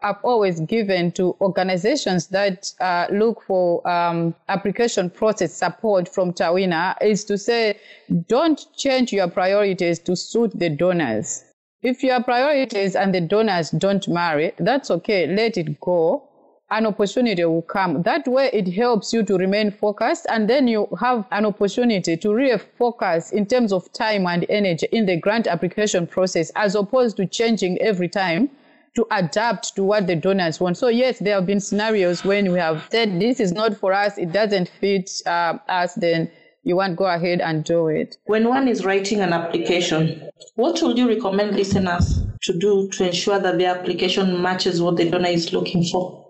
I've 0.01 0.23
always 0.23 0.59
given 0.59 1.11
to 1.13 1.35
organizations 1.39 2.27
that 2.27 2.73
uh, 2.79 3.07
look 3.11 3.41
for 3.43 3.87
um, 3.87 4.35
application 4.49 5.09
process 5.09 5.53
support 5.53 6.09
from 6.09 6.33
Tawina 6.33 6.95
is 7.01 7.23
to 7.25 7.37
say, 7.37 7.79
don't 8.27 8.65
change 8.75 9.13
your 9.13 9.29
priorities 9.29 9.99
to 9.99 10.15
suit 10.15 10.51
the 10.59 10.69
donors. 10.69 11.45
If 11.81 12.03
your 12.03 12.21
priorities 12.23 12.95
and 12.95 13.13
the 13.13 13.21
donors 13.21 13.71
don't 13.71 14.07
marry, 14.07 14.53
that's 14.57 14.91
okay. 14.91 15.27
Let 15.27 15.57
it 15.57 15.79
go 15.79 16.29
an 16.71 16.85
opportunity 16.85 17.45
will 17.45 17.61
come. 17.61 18.01
That 18.03 18.27
way, 18.27 18.49
it 18.51 18.67
helps 18.73 19.13
you 19.13 19.23
to 19.23 19.37
remain 19.37 19.71
focused, 19.71 20.25
and 20.29 20.49
then 20.49 20.67
you 20.67 20.87
have 20.99 21.25
an 21.31 21.45
opportunity 21.45 22.17
to 22.17 22.27
refocus 22.29 23.31
in 23.31 23.45
terms 23.45 23.71
of 23.71 23.91
time 23.93 24.25
and 24.25 24.45
energy 24.49 24.87
in 24.91 25.05
the 25.05 25.17
grant 25.17 25.47
application 25.47 26.07
process, 26.07 26.51
as 26.55 26.75
opposed 26.75 27.17
to 27.17 27.25
changing 27.27 27.79
every 27.79 28.09
time 28.09 28.49
to 28.95 29.07
adapt 29.11 29.75
to 29.75 29.83
what 29.83 30.07
the 30.07 30.15
donors 30.15 30.59
want. 30.59 30.77
So 30.77 30.87
yes, 30.87 31.19
there 31.19 31.35
have 31.35 31.45
been 31.45 31.59
scenarios 31.59 32.23
when 32.23 32.51
we 32.51 32.59
have 32.59 32.87
said 32.91 33.19
this 33.19 33.39
is 33.39 33.51
not 33.51 33.75
for 33.75 33.91
us, 33.91 34.17
it 34.17 34.31
doesn't 34.31 34.69
fit 34.79 35.09
uh, 35.25 35.57
us, 35.67 35.95
then 35.95 36.29
you 36.63 36.75
want 36.75 36.95
go 36.95 37.05
ahead 37.05 37.41
and 37.41 37.63
do 37.63 37.87
it. 37.87 38.17
When 38.25 38.47
one 38.47 38.67
is 38.67 38.85
writing 38.85 39.19
an 39.19 39.33
application, 39.33 40.29
what 40.55 40.81
would 40.81 40.97
you 40.97 41.07
recommend 41.07 41.55
listeners 41.55 42.21
to 42.43 42.57
do 42.57 42.87
to 42.89 43.07
ensure 43.07 43.39
that 43.39 43.57
their 43.57 43.75
application 43.75 44.41
matches 44.41 44.81
what 44.81 44.97
the 44.97 45.09
donor 45.09 45.29
is 45.29 45.51
looking 45.51 45.83
for? 45.83 46.22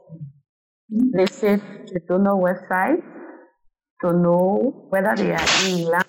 Visit 0.94 1.62
the 1.88 2.00
donor 2.08 2.36
website 2.36 3.02
to 4.02 4.14
know 4.14 4.86
whether 4.90 5.16
they 5.16 5.32
are 5.32 5.48
in 5.66 5.86
line 5.86 6.04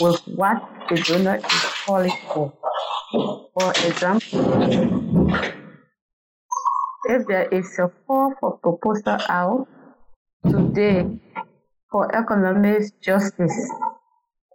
with 0.00 0.20
what 0.34 0.62
the 0.88 0.96
donor 1.06 1.36
is 1.36 1.64
calling 1.86 2.12
for. 2.26 2.52
For 3.54 3.70
example, 3.86 5.30
if 7.04 7.26
there 7.26 7.48
is 7.48 7.78
a 7.78 7.88
call 8.06 8.34
for 8.40 8.58
proposal 8.58 9.18
out 9.28 9.68
today 10.50 11.06
for 11.90 12.14
economic 12.16 13.00
justice 13.00 13.70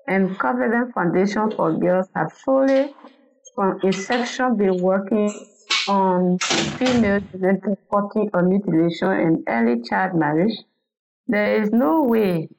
and 0.07 0.37
Covenant 0.39 0.93
Foundation 0.93 1.51
for 1.51 1.71
Girls 1.77 2.07
have 2.15 2.33
fully 2.33 2.93
from 3.55 3.79
inception 3.83 4.57
been 4.57 4.81
working 4.81 5.29
Um, 5.89 5.95
on 5.95 6.37
female 6.39 7.21
genital 7.31 7.77
cutting 7.91 8.29
or 8.33 8.41
mutilation 8.41 9.09
and 9.09 9.43
early 9.47 9.81
child 9.81 10.15
marriage, 10.15 10.57
there 11.27 11.61
is 11.61 11.71
no 11.71 12.03
way 12.03 12.49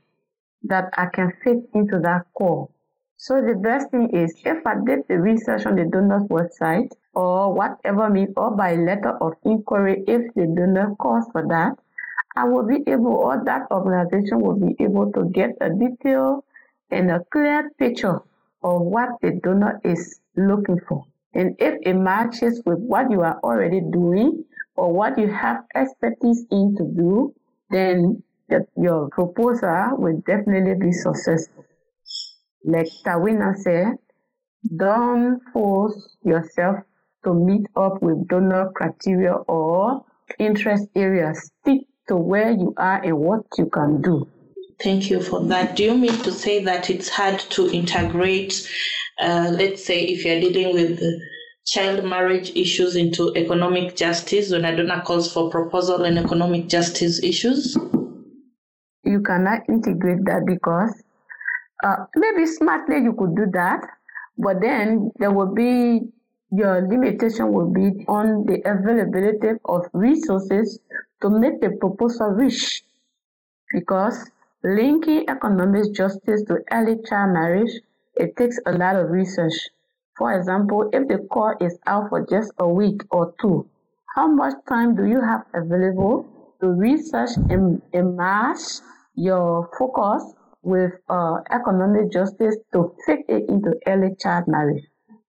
that 0.62 0.90
I 0.96 1.06
can 1.06 1.32
fit 1.44 1.68
into 1.74 1.98
that 2.00 2.26
core. 2.34 2.70
So 3.16 3.42
the 3.42 3.54
best 3.54 3.90
thing 3.90 4.10
is 4.10 4.34
if 4.44 4.66
I 4.66 4.76
did 4.84 5.00
the 5.08 5.18
research 5.18 5.66
on 5.66 5.76
the 5.76 5.84
donor's 5.84 6.22
website 6.28 6.90
or 7.14 7.52
whatever 7.52 8.08
means 8.08 8.32
or 8.36 8.56
by 8.56 8.76
letter 8.76 9.18
of 9.20 9.34
inquiry 9.44 10.04
if 10.06 10.32
the 10.34 10.46
donor 10.46 10.94
calls 10.96 11.26
for 11.32 11.46
that, 11.48 11.78
I 12.36 12.44
will 12.44 12.66
be 12.66 12.82
able 12.86 13.14
or 13.14 13.42
that 13.44 13.66
organization 13.70 14.40
will 14.40 14.58
be 14.58 14.76
able 14.82 15.12
to 15.12 15.24
get 15.30 15.50
a 15.60 15.70
detailed 15.70 16.44
and 16.90 17.10
a 17.10 17.24
clear 17.30 17.70
picture 17.78 18.20
of 18.62 18.80
what 18.82 19.20
the 19.20 19.32
donor 19.42 19.80
is 19.84 20.20
looking 20.36 20.80
for. 20.88 21.04
And 21.34 21.54
if 21.58 21.74
it 21.82 21.94
matches 21.94 22.62
with 22.64 22.78
what 22.78 23.10
you 23.10 23.20
are 23.20 23.38
already 23.42 23.80
doing 23.80 24.44
or 24.76 24.92
what 24.92 25.18
you 25.18 25.28
have 25.28 25.64
expertise 25.74 26.46
in 26.50 26.74
to 26.76 26.84
do, 26.96 27.34
then 27.70 28.22
your 28.76 29.08
proposal 29.10 29.96
will 29.98 30.22
definitely 30.26 30.74
be 30.74 30.92
successful. 30.92 31.64
Like 32.64 32.88
Tawina 33.04 33.56
said, 33.56 33.98
don't 34.76 35.40
force 35.52 36.16
yourself 36.24 36.76
to 37.24 37.34
meet 37.34 37.66
up 37.76 38.02
with 38.02 38.26
donor 38.28 38.70
criteria 38.74 39.32
or 39.32 40.04
interest 40.38 40.88
areas. 40.96 41.50
Stick 41.60 41.82
to 42.08 42.16
where 42.16 42.50
you 42.50 42.74
are 42.76 43.02
and 43.02 43.18
what 43.18 43.44
you 43.58 43.66
can 43.66 44.00
do. 44.00 44.26
Thank 44.82 45.10
you 45.10 45.20
for 45.20 45.44
that. 45.46 45.76
Do 45.76 45.84
you 45.84 45.96
mean 45.96 46.16
to 46.22 46.32
say 46.32 46.62
that 46.64 46.88
it's 46.88 47.08
hard 47.08 47.40
to 47.50 47.68
integrate 47.70 48.68
uh, 49.18 49.50
let's 49.50 49.84
say 49.84 50.04
if 50.04 50.24
you're 50.24 50.40
dealing 50.40 50.74
with 50.74 51.00
child 51.66 52.04
marriage 52.04 52.50
issues 52.54 52.96
into 52.96 53.34
economic 53.36 53.96
justice 53.96 54.50
when 54.50 54.64
a 54.64 54.76
donor 54.76 55.02
calls 55.02 55.32
for 55.32 55.50
proposal 55.50 56.04
and 56.04 56.18
economic 56.18 56.68
justice 56.68 57.22
issues? 57.22 57.76
You 59.04 59.20
cannot 59.20 59.68
integrate 59.68 60.24
that 60.26 60.46
because 60.46 61.02
uh, 61.84 61.96
maybe 62.14 62.46
smartly 62.46 63.02
you 63.02 63.12
could 63.12 63.34
do 63.34 63.46
that, 63.52 63.80
but 64.36 64.60
then 64.60 65.10
there 65.18 65.32
will 65.32 65.52
be 65.52 66.00
your 66.50 66.88
limitation 66.88 67.52
will 67.52 67.70
be 67.70 68.04
on 68.08 68.46
the 68.46 68.62
availability 68.64 69.58
of 69.66 69.82
resources 69.92 70.80
to 71.20 71.28
make 71.28 71.60
the 71.60 71.76
proposal 71.78 72.28
reach 72.28 72.82
because 73.72 74.30
linking 74.64 75.28
economic 75.28 75.92
justice 75.94 76.42
to 76.44 76.58
early 76.72 76.96
child 77.08 77.32
marriage 77.32 77.70
it 78.18 78.36
takes 78.36 78.58
a 78.66 78.72
lot 78.72 78.96
of 78.96 79.10
research. 79.10 79.54
For 80.16 80.32
example, 80.36 80.90
if 80.92 81.06
the 81.06 81.18
call 81.30 81.54
is 81.60 81.78
out 81.86 82.08
for 82.08 82.26
just 82.26 82.50
a 82.58 82.68
week 82.68 83.02
or 83.10 83.32
two, 83.40 83.68
how 84.16 84.26
much 84.26 84.54
time 84.68 84.96
do 84.96 85.06
you 85.06 85.20
have 85.20 85.46
available 85.54 86.26
to 86.60 86.66
research 86.66 87.30
and, 87.48 87.80
match 87.94 88.82
your 89.14 89.70
focus 89.78 90.34
with 90.62 90.90
uh, 91.08 91.36
economic 91.50 92.10
justice 92.10 92.56
to 92.72 92.92
fit 93.06 93.20
it 93.28 93.48
into 93.48 93.78
early 93.86 94.16
child 94.18 94.48
marriage? 94.48 94.82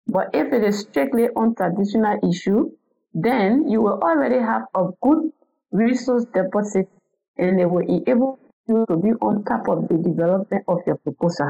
But 0.07 0.31
if 0.33 0.51
it 0.51 0.63
is 0.63 0.79
strictly 0.79 1.29
on 1.35 1.53
traditional 1.53 2.17
issue, 2.27 2.71
then 3.13 3.69
you 3.69 3.81
will 3.81 3.99
already 4.01 4.39
have 4.39 4.63
a 4.73 4.87
good 5.03 5.31
resource 5.71 6.25
deposit 6.33 6.89
and 7.37 7.61
it 7.61 7.69
will 7.69 7.85
enable 7.85 8.39
you 8.69 8.85
to 8.87 8.95
be 8.97 9.09
on 9.21 9.43
top 9.43 9.67
of 9.67 9.87
the 9.89 9.97
development 9.97 10.63
of 10.67 10.79
your 10.87 10.97
proposal. 10.97 11.49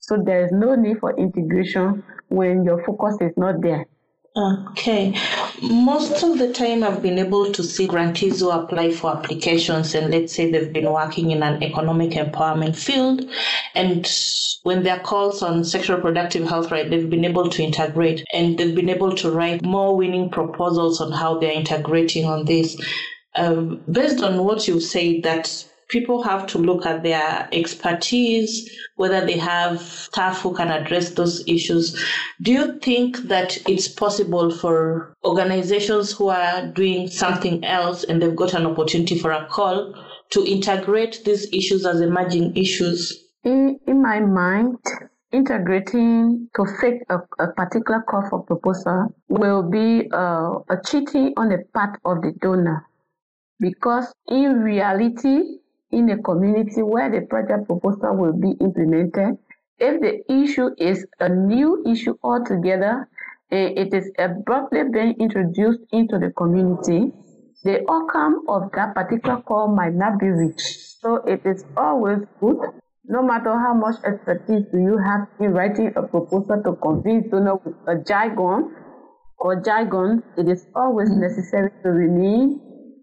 So 0.00 0.22
there 0.22 0.44
is 0.44 0.52
no 0.52 0.74
need 0.74 0.98
for 0.98 1.16
integration 1.16 2.04
when 2.28 2.64
your 2.64 2.84
focus 2.84 3.16
is 3.20 3.32
not 3.36 3.62
there. 3.62 3.86
Okay. 4.36 5.18
Most 5.62 6.22
of 6.22 6.38
the 6.38 6.52
time, 6.52 6.84
I've 6.84 7.00
been 7.00 7.18
able 7.18 7.50
to 7.52 7.62
see 7.62 7.86
grantees 7.86 8.40
who 8.40 8.50
apply 8.50 8.92
for 8.92 9.16
applications, 9.16 9.94
and 9.94 10.10
let's 10.10 10.34
say 10.34 10.50
they've 10.50 10.70
been 10.70 10.92
working 10.92 11.30
in 11.30 11.42
an 11.42 11.62
economic 11.62 12.10
empowerment 12.10 12.76
field, 12.76 13.24
and 13.74 14.06
when 14.64 14.82
their 14.82 14.98
calls 14.98 15.42
on 15.42 15.64
sexual 15.64 15.96
reproductive 15.96 16.46
health 16.46 16.70
right, 16.70 16.90
they've 16.90 17.08
been 17.08 17.24
able 17.24 17.48
to 17.48 17.62
integrate, 17.62 18.26
and 18.34 18.58
they've 18.58 18.74
been 18.74 18.90
able 18.90 19.14
to 19.14 19.30
write 19.30 19.64
more 19.64 19.96
winning 19.96 20.28
proposals 20.28 21.00
on 21.00 21.12
how 21.12 21.38
they're 21.38 21.52
integrating 21.52 22.26
on 22.26 22.44
this. 22.44 22.76
Um, 23.36 23.82
based 23.90 24.22
on 24.22 24.44
what 24.44 24.68
you 24.68 24.80
say, 24.80 25.20
that 25.22 25.64
people 25.88 26.22
have 26.22 26.46
to 26.48 26.58
look 26.58 26.84
at 26.84 27.02
their 27.02 27.48
expertise, 27.52 28.70
whether 28.96 29.24
they 29.24 29.38
have 29.38 29.80
staff 29.80 30.40
who 30.40 30.54
can 30.54 30.70
address 30.70 31.10
those 31.10 31.46
issues. 31.46 32.02
Do 32.42 32.52
you 32.52 32.78
think 32.80 33.18
that 33.28 33.56
it's 33.68 33.88
possible 33.88 34.50
for 34.50 35.14
organizations 35.24 36.12
who 36.12 36.28
are 36.28 36.66
doing 36.66 37.08
something 37.08 37.64
else 37.64 38.04
and 38.04 38.20
they've 38.20 38.36
got 38.36 38.54
an 38.54 38.66
opportunity 38.66 39.18
for 39.18 39.30
a 39.32 39.46
call 39.46 39.94
to 40.30 40.44
integrate 40.44 41.22
these 41.24 41.52
issues 41.52 41.86
as 41.86 42.00
emerging 42.00 42.56
issues? 42.56 43.24
In, 43.44 43.78
in 43.86 44.02
my 44.02 44.18
mind, 44.20 44.78
integrating 45.32 46.48
to 46.56 46.64
fit 46.80 47.02
a, 47.10 47.18
a, 47.38 47.52
particular 47.52 48.02
call 48.08 48.28
for 48.28 48.42
proposal 48.42 49.14
will 49.28 49.62
be 49.62 50.08
uh, 50.12 50.58
a 50.68 50.76
cheating 50.84 51.32
on 51.36 51.48
the 51.48 51.62
part 51.74 52.00
of 52.04 52.22
the 52.22 52.32
donor 52.40 52.86
because 53.60 54.12
in 54.28 54.60
reality 54.60 55.58
in 55.96 56.10
a 56.10 56.18
community 56.22 56.82
where 56.82 57.10
the 57.10 57.26
project 57.26 57.66
proposal 57.66 58.14
will 58.14 58.36
be 58.36 58.52
implemented, 58.60 59.38
if 59.78 60.00
the 60.00 60.20
issue 60.30 60.68
is 60.76 61.06
a 61.20 61.28
new 61.28 61.82
issue 61.88 62.14
altogether 62.22 63.08
and 63.50 63.78
it 63.78 63.94
is 63.94 64.12
abruptly 64.18 64.82
being 64.92 65.14
introduced 65.18 65.80
into 65.92 66.18
the 66.18 66.30
community, 66.36 67.12
the 67.64 67.80
outcome 67.90 68.44
of 68.48 68.70
that 68.76 68.94
particular 68.94 69.40
call 69.40 69.68
might 69.74 69.94
not 69.94 70.20
be 70.20 70.28
reached. 70.28 71.00
So 71.00 71.16
it 71.24 71.40
is 71.46 71.64
always 71.76 72.18
good, 72.40 72.58
no 73.04 73.22
matter 73.22 73.52
how 73.56 73.72
much 73.72 73.96
expertise 74.04 74.66
do 74.70 74.78
you 74.78 74.98
have 74.98 75.28
in 75.40 75.52
writing 75.52 75.92
a 75.96 76.02
proposal 76.02 76.62
to 76.62 76.76
convince 76.76 77.30
donor 77.30 77.56
with 77.64 77.74
a 77.88 78.04
jargon 78.04 78.74
or 79.38 79.62
jargon, 79.62 80.22
it 80.36 80.48
is 80.48 80.66
always 80.74 81.08
necessary 81.10 81.70
to 81.82 81.88
remain 81.88 82.60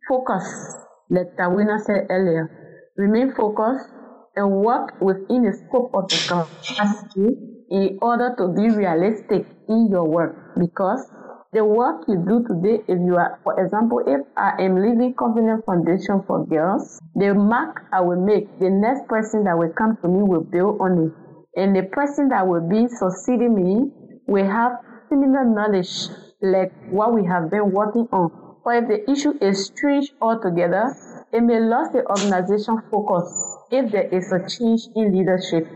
focused, 0.07 0.77
like 1.09 1.35
Tawina 1.37 1.81
said 1.81 2.05
earlier 2.09 2.62
remain 2.95 3.33
focused 3.33 3.89
and 4.35 4.49
work 4.51 4.99
within 5.01 5.43
the 5.43 5.53
scope 5.53 5.91
of 5.93 6.09
the 6.09 6.17
capacity 6.27 7.37
in 7.69 7.97
order 8.01 8.35
to 8.37 8.47
be 8.49 8.69
realistic 8.69 9.45
in 9.69 9.87
your 9.89 10.05
work 10.05 10.35
because 10.59 11.09
the 11.53 11.63
work 11.63 12.05
you 12.07 12.17
do 12.17 12.41
today, 12.49 12.81
if 12.87 12.97
you 12.97 13.15
are, 13.15 13.39
for 13.43 13.53
example, 13.63 14.01
if 14.07 14.21
I 14.35 14.57
am 14.59 14.81
leaving 14.81 15.13
Covenant 15.13 15.63
Foundation 15.65 16.23
for 16.25 16.45
Girls, 16.47 16.99
the 17.15 17.35
mark 17.35 17.85
I 17.93 18.01
will 18.01 18.19
make, 18.19 18.49
the 18.59 18.71
next 18.71 19.07
person 19.07 19.43
that 19.43 19.55
will 19.55 19.71
come 19.77 19.95
to 20.01 20.07
me 20.07 20.23
will 20.23 20.43
build 20.43 20.81
on 20.81 20.97
it. 21.05 21.13
And 21.59 21.75
the 21.75 21.83
person 21.83 22.29
that 22.29 22.47
will 22.47 22.67
be 22.67 22.87
succeeding 22.87 23.53
me 23.53 23.91
will 24.25 24.49
have 24.49 24.79
similar 25.09 25.45
knowledge 25.45 26.09
like 26.41 26.73
what 26.89 27.13
we 27.13 27.23
have 27.25 27.51
been 27.51 27.69
working 27.71 28.07
on. 28.11 28.31
But 28.65 28.83
if 28.83 28.87
the 28.87 29.11
issue 29.11 29.33
is 29.39 29.67
strange 29.67 30.11
altogether, 30.21 30.95
it 31.33 31.41
may 31.41 31.59
lose 31.59 31.89
the 31.91 32.05
organization 32.05 32.77
focus 32.91 33.25
if 33.71 33.91
there 33.91 34.07
is 34.07 34.31
a 34.31 34.39
change 34.47 34.87
in 34.95 35.17
leadership. 35.17 35.67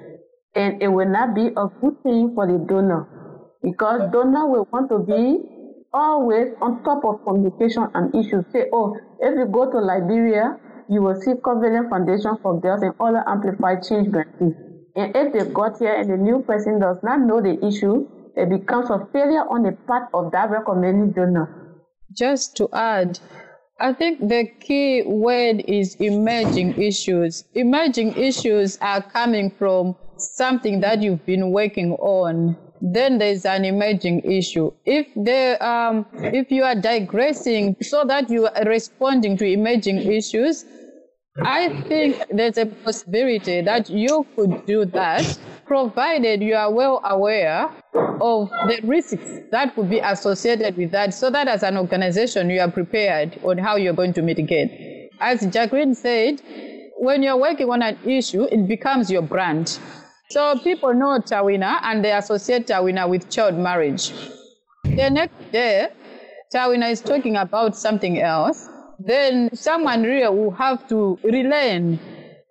And 0.55 0.81
it 0.81 0.87
will 0.87 1.09
not 1.09 1.35
be 1.35 1.47
a 1.47 1.67
good 1.81 2.01
thing 2.03 2.33
for 2.35 2.45
the 2.47 2.57
donor 2.59 3.07
because 3.63 4.11
donor 4.11 4.47
will 4.47 4.67
want 4.71 4.89
to 4.89 4.99
be 4.99 5.41
always 5.93 6.53
on 6.61 6.83
top 6.83 7.03
of 7.05 7.23
communication 7.25 7.87
and 7.95 8.13
issues. 8.13 8.45
Say, 8.53 8.65
oh, 8.71 8.95
if 9.19 9.37
you 9.37 9.45
go 9.47 9.71
to 9.71 9.79
Liberia, 9.79 10.59
you 10.89 11.01
will 11.01 11.19
see 11.21 11.33
Covenant 11.43 11.89
Foundation 11.89 12.37
for 12.41 12.59
Girls 12.59 12.81
and 12.83 12.93
other 12.99 13.23
AmplifyChange 13.27 14.11
grantees. 14.11 14.55
And 14.95 15.15
if 15.15 15.33
they 15.33 15.51
got 15.51 15.79
here 15.79 15.95
and 15.95 16.09
the 16.09 16.17
new 16.17 16.41
person 16.41 16.79
does 16.79 16.97
not 17.03 17.21
know 17.21 17.41
the 17.41 17.57
issue, 17.65 18.07
it 18.35 18.49
becomes 18.49 18.89
a 18.89 19.07
failure 19.11 19.45
on 19.49 19.63
the 19.63 19.71
part 19.87 20.09
of 20.13 20.31
that 20.31 20.49
recommending 20.49 21.11
donor. 21.11 21.81
Just 22.13 22.55
to 22.57 22.69
add, 22.73 23.19
I 23.79 23.93
think 23.93 24.27
the 24.27 24.45
key 24.59 25.03
word 25.03 25.63
is 25.67 25.95
emerging 25.95 26.81
issues. 26.81 27.45
Emerging 27.53 28.15
issues 28.15 28.77
are 28.81 29.01
coming 29.01 29.51
from 29.51 29.95
something 30.17 30.79
that 30.81 31.01
you've 31.01 31.25
been 31.25 31.51
working 31.51 31.93
on 31.93 32.57
then 32.81 33.17
there's 33.17 33.45
an 33.45 33.65
emerging 33.65 34.21
issue. 34.21 34.71
If 34.85 35.07
they, 35.15 35.57
um, 35.57 36.05
if 36.13 36.51
you 36.51 36.63
are 36.63 36.75
digressing 36.75 37.75
so 37.81 38.03
that 38.05 38.29
you 38.29 38.47
are 38.47 38.63
responding 38.65 39.37
to 39.37 39.45
emerging 39.45 39.97
issues, 40.11 40.65
I 41.41 41.81
think 41.83 42.23
there's 42.31 42.57
a 42.57 42.65
possibility 42.65 43.61
that 43.61 43.89
you 43.89 44.25
could 44.35 44.65
do 44.65 44.85
that, 44.85 45.37
provided 45.67 46.41
you 46.41 46.55
are 46.55 46.71
well 46.71 47.01
aware 47.03 47.69
of 48.21 48.49
the 48.67 48.79
risks 48.83 49.41
that 49.51 49.75
would 49.77 49.89
be 49.89 49.99
associated 49.99 50.75
with 50.77 50.91
that, 50.91 51.13
so 51.13 51.29
that 51.29 51.47
as 51.47 51.61
an 51.63 51.77
organization 51.77 52.49
you 52.49 52.59
are 52.59 52.71
prepared 52.71 53.37
on 53.43 53.57
how 53.57 53.75
you're 53.75 53.93
going 53.93 54.13
to 54.13 54.21
mitigate. 54.21 55.11
As 55.19 55.45
Jacqueline 55.47 55.93
said, 55.93 56.41
when 56.97 57.21
you're 57.21 57.37
working 57.37 57.69
on 57.69 57.81
an 57.81 57.97
issue, 58.05 58.43
it 58.43 58.67
becomes 58.67 59.11
your 59.11 59.21
brand. 59.21 59.77
So 60.29 60.57
people 60.59 60.93
know 60.93 61.19
Tawina 61.19 61.79
and 61.83 62.03
they 62.03 62.11
associate 62.11 62.67
Tawina 62.67 63.07
with 63.09 63.29
child 63.29 63.55
marriage. 63.55 64.11
The 64.83 65.09
next 65.09 65.51
day, 65.51 65.89
Tawina 66.53 66.89
is 66.91 67.01
talking 67.01 67.35
about 67.35 67.77
something 67.77 68.21
else. 68.21 68.67
Then 68.99 69.49
someone 69.53 70.03
really 70.03 70.35
will 70.35 70.51
have 70.51 70.87
to 70.89 71.19
relearn. 71.23 71.99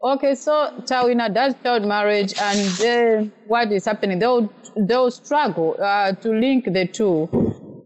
Okay, 0.02 0.34
so 0.34 0.72
Tawina 0.82 1.32
does 1.32 1.54
child 1.62 1.84
marriage, 1.84 2.34
and 2.40 2.58
then 2.78 3.32
what 3.46 3.72
is 3.72 3.86
happening? 3.86 4.18
They'll 4.18 4.52
they'll 4.76 5.10
struggle 5.10 5.76
uh, 5.80 6.12
to 6.12 6.30
link 6.30 6.66
the 6.66 6.86
two. 6.86 7.28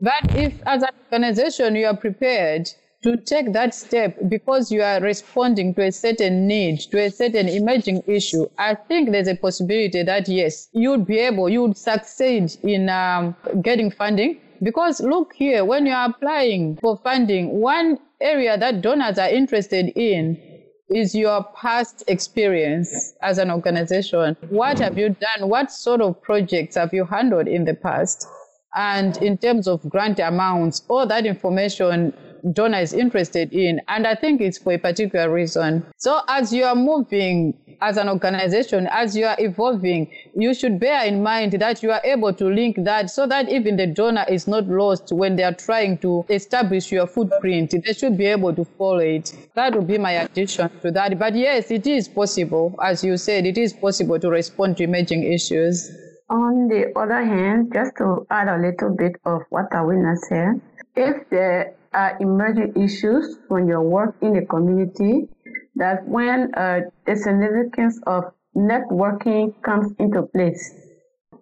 But 0.02 0.34
if, 0.34 0.54
as 0.66 0.82
an 0.82 0.90
organization, 1.12 1.76
you 1.76 1.86
are 1.86 1.96
prepared 1.96 2.68
to 3.02 3.16
take 3.16 3.52
that 3.52 3.74
step 3.74 4.16
because 4.28 4.70
you 4.70 4.82
are 4.82 5.00
responding 5.00 5.74
to 5.74 5.82
a 5.86 5.92
certain 5.92 6.46
need, 6.46 6.80
to 6.90 6.98
a 6.98 7.10
certain 7.10 7.48
emerging 7.48 8.02
issue, 8.06 8.46
I 8.58 8.74
think 8.74 9.10
there's 9.10 9.28
a 9.28 9.36
possibility 9.36 10.02
that 10.02 10.28
yes, 10.28 10.68
you'd 10.72 11.06
be 11.06 11.18
able, 11.18 11.48
you'd 11.48 11.76
succeed 11.76 12.52
in 12.62 12.88
um, 12.88 13.36
getting 13.62 13.90
funding. 13.90 14.40
Because 14.62 15.00
look 15.00 15.32
here, 15.34 15.64
when 15.64 15.86
you're 15.86 16.04
applying 16.04 16.76
for 16.76 16.98
funding, 16.98 17.60
one 17.60 17.98
area 18.20 18.58
that 18.58 18.82
donors 18.82 19.18
are 19.18 19.30
interested 19.30 19.92
in 19.96 20.49
is 20.90 21.14
your 21.14 21.44
past 21.54 22.02
experience 22.08 23.14
as 23.22 23.38
an 23.38 23.50
organization. 23.50 24.36
What 24.48 24.78
have 24.80 24.98
you 24.98 25.10
done? 25.10 25.48
What 25.48 25.70
sort 25.70 26.00
of 26.00 26.20
projects 26.20 26.74
have 26.74 26.92
you 26.92 27.04
handled 27.04 27.46
in 27.46 27.64
the 27.64 27.74
past? 27.74 28.26
And 28.74 29.16
in 29.18 29.38
terms 29.38 29.66
of 29.66 29.88
grant 29.88 30.18
amounts, 30.18 30.82
all 30.88 31.06
that 31.06 31.26
information 31.26 32.12
donor 32.52 32.78
is 32.78 32.92
interested 32.92 33.52
in. 33.52 33.80
And 33.88 34.06
I 34.06 34.14
think 34.14 34.40
it's 34.40 34.58
for 34.58 34.72
a 34.72 34.78
particular 34.78 35.32
reason. 35.32 35.86
So 35.96 36.20
as 36.28 36.52
you 36.52 36.64
are 36.64 36.74
moving 36.74 37.54
as 37.80 37.96
an 37.96 38.08
organization, 38.08 38.88
as 38.90 39.16
you 39.16 39.26
are 39.26 39.36
evolving, 39.38 40.10
you 40.34 40.54
should 40.54 40.78
bear 40.78 41.04
in 41.04 41.22
mind 41.22 41.52
that 41.52 41.82
you 41.82 41.90
are 41.90 42.00
able 42.04 42.32
to 42.34 42.46
link 42.46 42.76
that 42.84 43.10
so 43.10 43.26
that 43.26 43.48
even 43.48 43.76
the 43.76 43.86
donor 43.86 44.24
is 44.28 44.46
not 44.46 44.66
lost 44.66 45.12
when 45.12 45.36
they 45.36 45.42
are 45.42 45.54
trying 45.54 45.98
to 45.98 46.24
establish 46.28 46.92
your 46.92 47.06
footprint. 47.06 47.74
They 47.84 47.92
should 47.92 48.18
be 48.18 48.26
able 48.26 48.54
to 48.54 48.64
follow 48.64 48.98
it. 48.98 49.34
That 49.54 49.74
would 49.74 49.86
be 49.86 49.98
my 49.98 50.12
addition 50.12 50.70
to 50.82 50.90
that. 50.92 51.18
But 51.18 51.34
yes, 51.34 51.70
it 51.70 51.86
is 51.86 52.08
possible. 52.08 52.74
As 52.82 53.02
you 53.02 53.16
said, 53.16 53.46
it 53.46 53.56
is 53.56 53.72
possible 53.72 54.18
to 54.18 54.28
respond 54.28 54.76
to 54.76 54.84
emerging 54.84 55.22
issues. 55.32 55.90
On 56.28 56.68
the 56.68 56.92
other 56.96 57.24
hand, 57.24 57.72
just 57.72 57.96
to 57.96 58.26
add 58.30 58.48
a 58.48 58.56
little 58.56 58.94
bit 58.94 59.16
of 59.24 59.42
what 59.50 59.70
Tawina 59.70 60.16
said, 60.28 60.60
if 60.94 61.28
there 61.30 61.74
are 61.92 62.16
emerging 62.20 62.72
issues 62.76 63.38
from 63.48 63.68
your 63.68 63.82
work 63.82 64.16
in 64.22 64.32
the 64.32 64.46
community, 64.46 65.28
that 65.76 66.06
when 66.06 66.54
uh, 66.54 66.80
the 67.06 67.16
significance 67.16 68.00
of 68.06 68.32
networking 68.56 69.54
comes 69.62 69.92
into 69.98 70.22
place. 70.22 70.74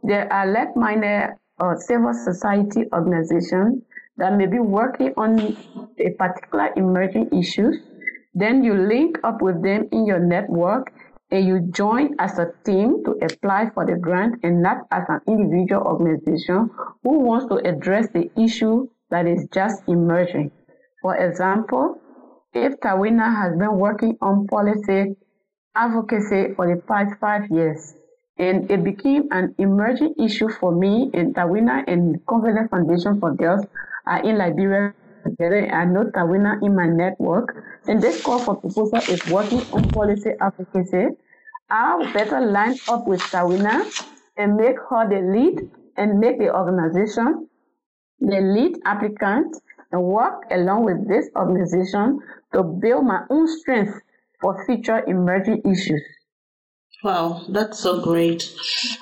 There 0.03 0.31
are 0.33 0.47
like-minded 0.47 1.35
uh, 1.61 1.75
civil 1.77 2.15
society 2.15 2.85
organizations 2.93 3.83
that 4.17 4.37
may 4.37 4.47
be 4.47 4.59
working 4.59 5.13
on 5.17 5.57
a 5.99 6.11
particular 6.11 6.71
emerging 6.77 7.31
issues. 7.33 7.79
Then 8.35 8.63
you 8.63 8.75
link 8.75 9.19
up 9.25 9.43
with 9.43 9.63
them 9.63 9.89
in 9.91 10.07
your 10.07 10.21
network 10.21 10.93
and 11.31 11.47
you 11.47 11.61
join 11.73 12.15
as 12.19 12.39
a 12.39 12.53
team 12.65 13.05
to 13.05 13.13
apply 13.23 13.71
for 13.75 13.85
the 13.85 13.97
grant 13.97 14.37
and 14.43 14.63
not 14.63 14.87
as 14.91 15.05
an 15.09 15.21
individual 15.27 15.83
organization 15.83 16.71
who 17.03 17.21
wants 17.21 17.47
to 17.49 17.57
address 17.69 18.09
the 18.13 18.31
issue 18.41 18.89
that 19.11 19.27
is 19.27 19.47
just 19.53 19.83
emerging. 19.89 20.51
For 21.03 21.17
example, 21.17 21.99
if 22.53 22.79
Tawina 22.81 23.35
has 23.35 23.57
been 23.59 23.79
working 23.79 24.17
on 24.21 24.47
policy 24.47 25.17
advocacy 25.75 26.55
for 26.55 26.67
the 26.67 26.83
past 26.83 27.15
five 27.21 27.51
years, 27.51 27.95
and 28.39 28.71
it 28.71 28.85
became 28.85 29.29
an 29.31 29.55
emerging 29.59 30.15
issue 30.19 30.49
for 30.49 30.73
me 30.73 31.11
and 31.15 31.35
Tawina 31.35 31.85
and 31.87 32.25
Covenant 32.27 32.71
Foundation 32.71 33.19
for 33.21 33.35
Girls 33.35 33.65
are 34.07 34.23
in 34.23 34.39
Liberia 34.39 34.95
together. 35.25 35.69
I 35.73 35.85
know 35.85 36.05
Tawina 36.05 36.63
in 36.63 36.75
my 36.75 36.87
network, 36.87 37.65
and 37.87 38.01
this 38.01 38.23
call 38.23 38.39
for 38.39 38.57
proposal 38.57 38.99
is 39.09 39.25
working 39.27 39.61
on 39.73 39.89
policy 39.91 40.31
advocacy. 40.41 41.09
I'll 41.71 42.13
better 42.13 42.41
line 42.41 42.77
up 42.89 43.07
with 43.07 43.21
Tawina 43.21 43.85
and 44.37 44.57
make 44.57 44.77
her 44.89 45.09
the 45.09 45.21
lead 45.21 45.71
and 45.97 46.19
make 46.19 46.39
the 46.39 46.55
organization 46.55 47.49
the 48.21 48.41
lead 48.41 48.79
applicant 48.85 49.57
and 49.93 50.03
work 50.03 50.45
along 50.51 50.85
with 50.85 51.09
this 51.09 51.29
organization 51.37 52.21
to 52.53 52.63
build 52.63 53.05
my 53.05 53.21
own 53.31 53.49
strength 53.61 54.01
for 54.41 54.65
future 54.67 55.05
emerging 55.07 55.63
issues. 55.65 56.03
Wow, 57.05 57.45
that's 57.49 57.79
so 57.79 58.03
great. 58.03 58.53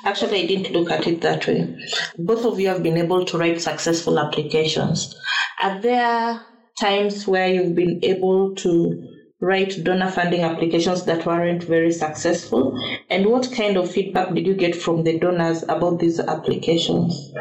Actually, 0.04 0.42
I 0.42 0.46
didn't 0.46 0.72
look 0.72 0.90
at 0.90 1.06
it 1.06 1.22
that 1.22 1.46
way. 1.46 1.74
Both 2.18 2.44
of 2.44 2.60
you 2.60 2.68
have 2.68 2.82
been 2.82 2.98
able 2.98 3.24
to 3.24 3.38
write 3.38 3.60
successful 3.62 4.18
applications. 4.18 5.16
Are 5.62 5.80
there 5.80 6.42
times 6.78 7.26
where 7.26 7.48
you've 7.48 7.74
been 7.74 8.00
able 8.02 8.54
to 8.56 9.08
write 9.40 9.82
donor 9.82 10.10
funding 10.10 10.42
applications 10.42 11.04
that 11.04 11.24
weren't 11.24 11.62
very 11.62 11.92
successful? 11.92 12.78
And 13.08 13.26
what 13.26 13.50
kind 13.52 13.78
of 13.78 13.90
feedback 13.90 14.34
did 14.34 14.46
you 14.46 14.54
get 14.54 14.76
from 14.76 15.04
the 15.04 15.18
donors 15.18 15.62
about 15.62 15.98
these 15.98 16.20
applications? 16.20 17.32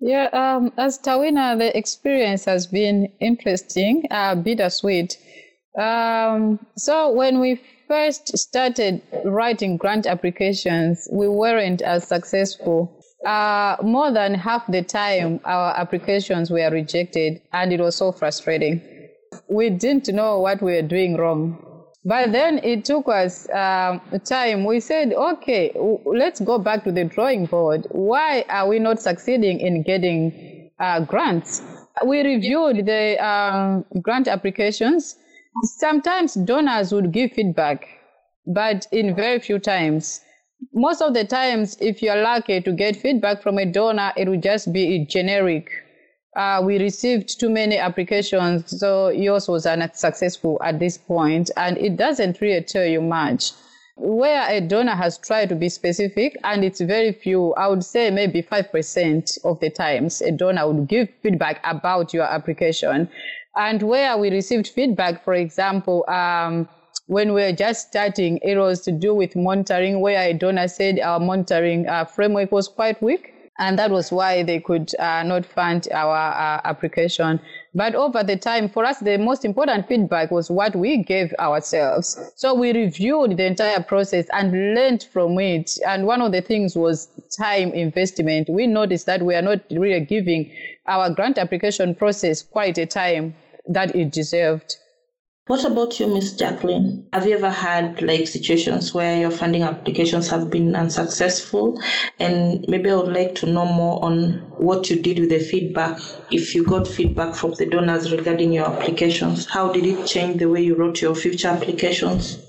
Yeah, 0.00 0.26
um, 0.32 0.72
as 0.78 0.98
Tawina, 0.98 1.58
the 1.58 1.76
experience 1.76 2.44
has 2.44 2.66
been 2.66 3.12
interesting, 3.20 4.04
uh, 4.10 4.36
bittersweet. 4.36 5.18
Um, 5.78 6.64
so 6.76 7.10
when 7.10 7.40
we 7.40 7.60
first 7.88 8.36
started 8.38 9.02
writing 9.24 9.76
grant 9.76 10.06
applications, 10.06 11.08
we 11.10 11.28
weren't 11.28 11.82
as 11.82 12.06
successful. 12.06 12.94
Uh, 13.26 13.76
more 13.82 14.12
than 14.12 14.34
half 14.34 14.64
the 14.68 14.82
time, 14.82 15.40
our 15.44 15.76
applications 15.76 16.50
were 16.50 16.70
rejected, 16.70 17.42
and 17.52 17.72
it 17.72 17.80
was 17.80 17.96
so 17.96 18.12
frustrating. 18.12 18.80
We 19.48 19.70
didn't 19.70 20.08
know 20.08 20.38
what 20.38 20.62
we 20.62 20.74
were 20.74 20.82
doing 20.82 21.16
wrong. 21.16 21.67
But 22.04 22.32
then 22.32 22.58
it 22.64 22.84
took 22.84 23.08
us 23.08 23.48
um, 23.50 24.00
time. 24.24 24.64
We 24.64 24.80
said, 24.80 25.12
okay, 25.12 25.70
w- 25.74 26.00
let's 26.06 26.40
go 26.40 26.58
back 26.58 26.84
to 26.84 26.92
the 26.92 27.04
drawing 27.04 27.46
board. 27.46 27.86
Why 27.90 28.44
are 28.48 28.68
we 28.68 28.78
not 28.78 29.00
succeeding 29.00 29.60
in 29.60 29.82
getting 29.82 30.70
uh, 30.78 31.00
grants? 31.00 31.62
We 32.06 32.22
reviewed 32.22 32.86
the 32.86 33.18
um, 33.24 33.84
grant 34.00 34.28
applications. 34.28 35.16
Sometimes 35.64 36.34
donors 36.34 36.92
would 36.92 37.12
give 37.12 37.32
feedback 37.32 37.86
but 38.48 38.86
in 38.92 39.14
very 39.14 39.38
few 39.38 39.58
times. 39.58 40.20
Most 40.72 41.02
of 41.02 41.14
the 41.14 41.24
times, 41.24 41.76
if 41.80 42.02
you're 42.02 42.20
lucky 42.20 42.60
to 42.62 42.72
get 42.72 42.96
feedback 42.96 43.42
from 43.42 43.58
a 43.58 43.66
donor, 43.66 44.12
it 44.16 44.28
will 44.28 44.40
just 44.40 44.72
be 44.72 45.04
generic. 45.04 45.70
Uh, 46.38 46.62
we 46.64 46.78
received 46.78 47.40
too 47.40 47.50
many 47.50 47.76
applications, 47.76 48.78
so 48.78 49.08
yours 49.08 49.48
was 49.48 49.66
unsuccessful 49.66 50.56
at 50.62 50.78
this 50.78 50.96
point, 50.96 51.50
and 51.56 51.76
it 51.78 51.96
doesn't 51.96 52.40
really 52.40 52.62
tell 52.62 52.84
you 52.84 53.00
much 53.00 53.50
where 53.96 54.48
a 54.48 54.60
donor 54.60 54.94
has 54.94 55.18
tried 55.18 55.48
to 55.48 55.56
be 55.56 55.68
specific, 55.68 56.36
and 56.44 56.64
it's 56.64 56.80
very 56.80 57.10
few, 57.10 57.52
I 57.54 57.66
would 57.66 57.84
say 57.84 58.12
maybe 58.12 58.40
5% 58.40 59.44
of 59.44 59.58
the 59.58 59.68
times 59.70 60.22
a 60.22 60.30
donor 60.30 60.72
would 60.72 60.86
give 60.86 61.08
feedback 61.24 61.60
about 61.64 62.14
your 62.14 62.22
application. 62.22 63.08
And 63.56 63.82
where 63.82 64.16
we 64.16 64.30
received 64.30 64.68
feedback, 64.68 65.24
for 65.24 65.34
example, 65.34 66.08
um, 66.08 66.68
when 67.08 67.34
we 67.34 67.42
were 67.42 67.50
just 67.50 67.88
starting, 67.88 68.38
it 68.42 68.56
was 68.56 68.82
to 68.82 68.92
do 68.92 69.12
with 69.12 69.34
monitoring, 69.34 70.00
where 70.00 70.30
a 70.30 70.34
donor 70.34 70.68
said 70.68 71.00
our 71.00 71.18
monitoring 71.18 71.88
uh, 71.88 72.04
framework 72.04 72.52
was 72.52 72.68
quite 72.68 73.02
weak. 73.02 73.34
And 73.58 73.78
that 73.78 73.90
was 73.90 74.12
why 74.12 74.44
they 74.44 74.60
could 74.60 74.94
uh, 75.00 75.24
not 75.24 75.44
fund 75.44 75.88
our 75.92 76.16
uh, 76.16 76.60
application. 76.64 77.40
But 77.74 77.94
over 77.94 78.22
the 78.22 78.36
time, 78.36 78.68
for 78.68 78.84
us, 78.84 79.00
the 79.00 79.18
most 79.18 79.44
important 79.44 79.88
feedback 79.88 80.30
was 80.30 80.50
what 80.50 80.76
we 80.76 81.02
gave 81.02 81.34
ourselves. 81.40 82.32
So 82.36 82.54
we 82.54 82.72
reviewed 82.72 83.36
the 83.36 83.46
entire 83.46 83.82
process 83.82 84.26
and 84.32 84.74
learned 84.74 85.02
from 85.12 85.38
it. 85.40 85.76
And 85.86 86.06
one 86.06 86.22
of 86.22 86.32
the 86.32 86.40
things 86.40 86.76
was 86.76 87.08
time 87.36 87.72
investment. 87.72 88.48
We 88.48 88.66
noticed 88.66 89.06
that 89.06 89.22
we 89.22 89.34
are 89.34 89.42
not 89.42 89.60
really 89.70 90.00
giving 90.04 90.52
our 90.86 91.10
grant 91.10 91.36
application 91.36 91.94
process 91.94 92.42
quite 92.42 92.78
a 92.78 92.86
time 92.86 93.34
that 93.66 93.94
it 93.94 94.12
deserved. 94.12 94.76
What 95.48 95.64
about 95.64 95.98
you, 95.98 96.06
Miss 96.08 96.34
Jacqueline? 96.34 97.08
Have 97.14 97.26
you 97.26 97.34
ever 97.34 97.48
had 97.48 98.02
like 98.02 98.28
situations 98.28 98.92
where 98.92 99.18
your 99.18 99.30
funding 99.30 99.62
applications 99.62 100.28
have 100.28 100.50
been 100.50 100.76
unsuccessful? 100.76 101.80
And 102.18 102.66
maybe 102.68 102.90
I 102.90 102.96
would 102.96 103.14
like 103.14 103.34
to 103.36 103.46
know 103.46 103.64
more 103.64 104.04
on 104.04 104.40
what 104.58 104.90
you 104.90 105.00
did 105.00 105.18
with 105.18 105.30
the 105.30 105.38
feedback. 105.38 106.02
If 106.30 106.54
you 106.54 106.64
got 106.64 106.86
feedback 106.86 107.34
from 107.34 107.54
the 107.54 107.64
donors 107.64 108.12
regarding 108.12 108.52
your 108.52 108.66
applications, 108.66 109.46
how 109.46 109.72
did 109.72 109.86
it 109.86 110.06
change 110.06 110.38
the 110.38 110.50
way 110.50 110.60
you 110.60 110.74
wrote 110.74 111.00
your 111.00 111.14
future 111.14 111.48
applications? 111.48 112.44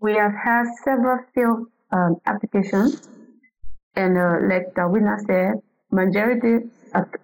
We 0.00 0.14
have 0.14 0.32
had 0.32 0.64
several 0.84 1.18
field 1.34 1.66
um, 1.92 2.16
applications, 2.24 3.06
and 3.96 4.16
uh, 4.16 4.48
like 4.48 4.72
Tawina 4.74 5.18
said, 5.26 5.60
majority, 5.90 6.70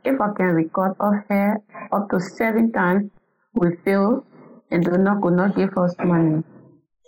if 0.04 0.20
I 0.20 0.28
can 0.36 0.52
record 0.52 0.94
off 1.00 1.24
here, 1.30 1.62
up 1.90 2.10
to 2.10 2.20
seven 2.20 2.70
times 2.70 3.10
we 3.54 3.76
failed 3.82 4.26
and 4.74 4.84
donor 4.84 5.20
could 5.22 5.34
not 5.34 5.54
give 5.56 5.70
us 5.78 5.94
money. 6.02 6.42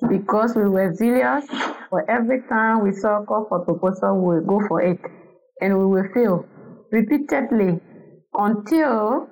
Because 0.08 0.54
we 0.54 0.68
were 0.68 0.94
zealous, 0.94 1.46
for 1.90 2.08
every 2.08 2.42
time 2.48 2.84
we 2.84 2.92
saw 2.92 3.22
a 3.22 3.26
call 3.26 3.46
for 3.48 3.64
proposal, 3.64 4.22
we 4.22 4.36
would 4.36 4.46
go 4.46 4.60
for 4.68 4.80
it. 4.82 5.00
And 5.60 5.76
we 5.78 5.86
will 5.86 6.08
fail 6.14 6.46
repeatedly 6.92 7.80
until 8.34 9.28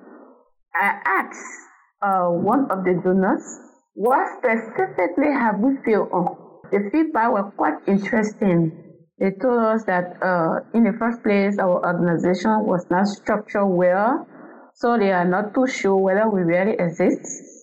I 0.73 0.99
asked 1.05 1.55
uh, 2.01 2.27
one 2.27 2.69
of 2.71 2.83
the 2.83 2.99
donors, 3.03 3.45
what 3.93 4.27
specifically 4.37 5.31
have 5.31 5.59
we 5.59 5.77
failed 5.85 6.09
on? 6.11 6.35
The 6.71 6.89
feedback 6.91 7.31
was 7.31 7.53
quite 7.55 7.77
interesting. 7.87 8.71
They 9.17 9.31
told 9.39 9.63
us 9.63 9.85
that 9.85 10.17
uh, 10.21 10.67
in 10.73 10.83
the 10.83 10.93
first 10.99 11.23
place, 11.23 11.57
our 11.57 11.79
organization 11.85 12.65
was 12.65 12.83
not 12.89 13.07
structured 13.07 13.69
well, 13.69 14.27
so 14.73 14.97
they 14.97 15.13
are 15.13 15.23
not 15.23 15.53
too 15.53 15.67
sure 15.67 15.95
whether 15.95 16.27
we 16.27 16.41
really 16.41 16.73
exist 16.73 17.54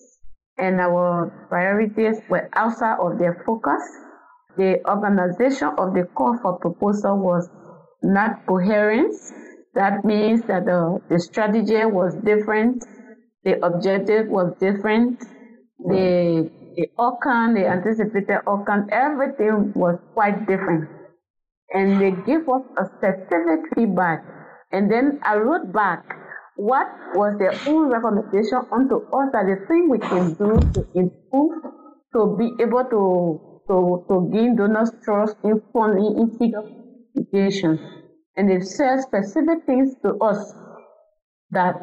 and 0.58 0.80
our 0.80 1.32
priorities 1.48 2.18
were 2.28 2.48
outside 2.54 2.98
of 2.98 3.18
their 3.18 3.42
focus. 3.46 3.82
The 4.56 4.84
organization 4.86 5.68
of 5.78 5.94
the 5.94 6.04
call 6.14 6.38
for 6.42 6.58
proposal 6.58 7.18
was 7.18 7.48
not 8.02 8.46
coherent. 8.46 9.14
That 9.74 10.04
means 10.04 10.42
that 10.46 10.66
the, 10.66 11.00
the 11.08 11.18
strategy 11.18 11.84
was 11.86 12.14
different, 12.24 12.84
the 13.44 13.64
objective 13.64 14.28
was 14.28 14.52
different, 14.60 15.18
the, 15.78 16.50
the 16.76 16.88
outcome, 17.00 17.54
the 17.54 17.66
anticipated 17.66 18.40
outcome, 18.46 18.88
everything 18.92 19.72
was 19.74 19.98
quite 20.12 20.46
different. 20.46 20.88
And 21.72 22.00
they 22.00 22.10
gave 22.10 22.46
us 22.48 22.62
a 22.76 22.84
specific 22.84 23.60
feedback. 23.74 24.22
And 24.70 24.90
then 24.90 25.18
I 25.22 25.36
wrote 25.36 25.72
back 25.72 26.21
what 26.56 26.86
was 27.14 27.38
their 27.38 27.54
own 27.66 27.90
recommendation 27.90 28.60
unto 28.70 28.96
us 29.12 29.28
that 29.32 29.46
the 29.46 29.64
thing 29.66 29.88
we 29.88 29.98
can 29.98 30.34
do 30.34 30.58
to 30.74 30.86
improve, 30.94 31.62
to 32.12 32.36
be 32.38 32.62
able 32.62 32.84
to 32.84 33.52
to, 33.68 34.04
to 34.08 34.30
gain 34.32 34.56
donors' 34.56 34.92
trust 35.04 35.36
in 35.44 35.62
funding 35.72 36.28
in 36.40 36.54
education. 37.16 37.78
And 38.36 38.50
they 38.50 38.60
said 38.60 39.00
specific 39.00 39.66
things 39.66 39.94
to 40.02 40.16
us 40.18 40.52
that 41.50 41.76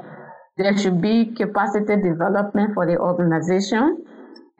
there 0.58 0.77
should 0.77 1.01
be 1.01 1.34
capacity 1.38 1.95
development 2.01 2.73
for 2.73 2.86
the 2.86 2.97
organization, 2.97 4.03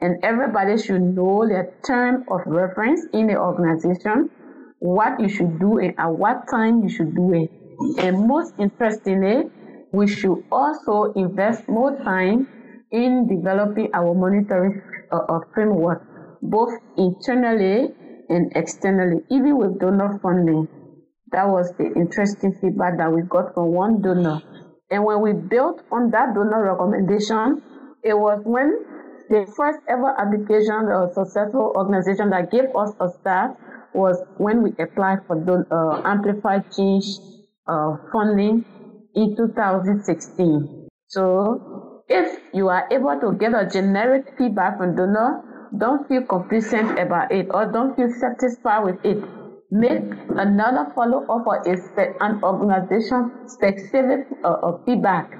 and 0.00 0.24
everybody 0.24 0.78
should 0.78 1.02
know 1.02 1.46
their 1.46 1.74
term 1.86 2.24
of 2.30 2.40
reference 2.46 3.04
in 3.12 3.26
the 3.26 3.36
organization, 3.36 4.30
what 4.78 5.20
you 5.20 5.28
should 5.28 5.58
do 5.58 5.78
and 5.78 5.94
at 5.98 6.08
what 6.08 6.48
time 6.50 6.82
you 6.82 6.88
should 6.88 7.14
do 7.14 7.34
it. 7.34 7.50
And 7.98 8.26
most 8.26 8.54
interestingly, 8.58 9.50
we 9.92 10.06
should 10.06 10.44
also 10.50 11.12
invest 11.12 11.68
more 11.68 11.96
time 11.98 12.48
in 12.90 13.26
developing 13.28 13.90
our 13.94 14.14
monitoring 14.14 14.82
uh, 15.10 15.40
framework, 15.54 16.02
both 16.42 16.70
internally 16.96 17.88
and 18.28 18.52
externally, 18.54 19.22
even 19.30 19.56
with 19.58 19.78
donor 19.80 20.18
funding. 20.22 20.68
That 21.32 21.48
was 21.48 21.72
the 21.78 21.92
interesting 21.94 22.52
feedback 22.60 22.98
that 22.98 23.12
we 23.12 23.22
got 23.22 23.54
from 23.54 23.72
one 23.72 24.02
donor. 24.02 24.42
And 24.90 25.04
when 25.04 25.20
we 25.20 25.32
built 25.32 25.82
on 25.92 26.10
that 26.10 26.34
donor 26.34 26.64
recommendation, 26.64 27.62
it 28.02 28.14
was 28.14 28.40
when 28.44 28.84
the 29.28 29.46
first 29.56 29.78
ever 29.88 30.10
application 30.18 30.90
of 30.90 31.12
successful 31.14 31.72
organization 31.76 32.30
that 32.30 32.50
gave 32.50 32.74
us 32.74 32.90
a 32.98 33.08
start 33.20 33.56
was 33.94 34.18
when 34.38 34.62
we 34.62 34.70
applied 34.82 35.18
for 35.26 35.36
the 35.38 35.62
uh, 35.70 36.02
AmplifyChange 36.02 37.06
uh, 37.68 37.96
funding 38.12 38.64
in 39.14 39.36
2016. 39.36 40.88
So 41.08 42.02
if 42.08 42.40
you 42.52 42.68
are 42.68 42.86
able 42.90 43.18
to 43.20 43.36
get 43.38 43.54
a 43.54 43.66
generic 43.66 44.34
feedback 44.36 44.78
from 44.78 44.96
donor, 44.96 45.42
don't 45.78 46.06
feel 46.08 46.22
complacent 46.22 46.98
about 46.98 47.30
it 47.30 47.46
or 47.50 47.66
don't 47.70 47.94
feel 47.96 48.10
satisfied 48.18 48.84
with 48.84 49.04
it. 49.04 49.22
Make 49.70 50.02
another 50.30 50.90
follow 50.94 51.22
up 51.30 51.46
or 51.46 51.62
an 51.66 52.42
organization 52.42 53.30
specific 53.46 54.26
uh, 54.42 54.78
feedback. 54.84 55.30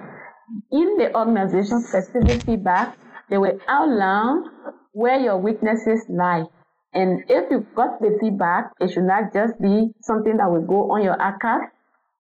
In 0.70 0.96
the 0.98 1.14
organization 1.16 1.80
specific 1.82 2.42
feedback, 2.44 2.96
they 3.28 3.38
will 3.38 3.58
outline 3.66 4.44
where 4.92 5.18
your 5.18 5.38
weaknesses 5.38 6.06
lie. 6.08 6.44
And 6.92 7.22
if 7.28 7.50
you 7.50 7.66
got 7.74 8.00
the 8.00 8.16
feedback, 8.20 8.70
it 8.80 8.92
should 8.92 9.04
not 9.04 9.32
just 9.32 9.60
be 9.60 9.90
something 10.02 10.36
that 10.36 10.50
will 10.50 10.66
go 10.66 10.92
on 10.92 11.02
your 11.02 11.20
archive. 11.20 11.70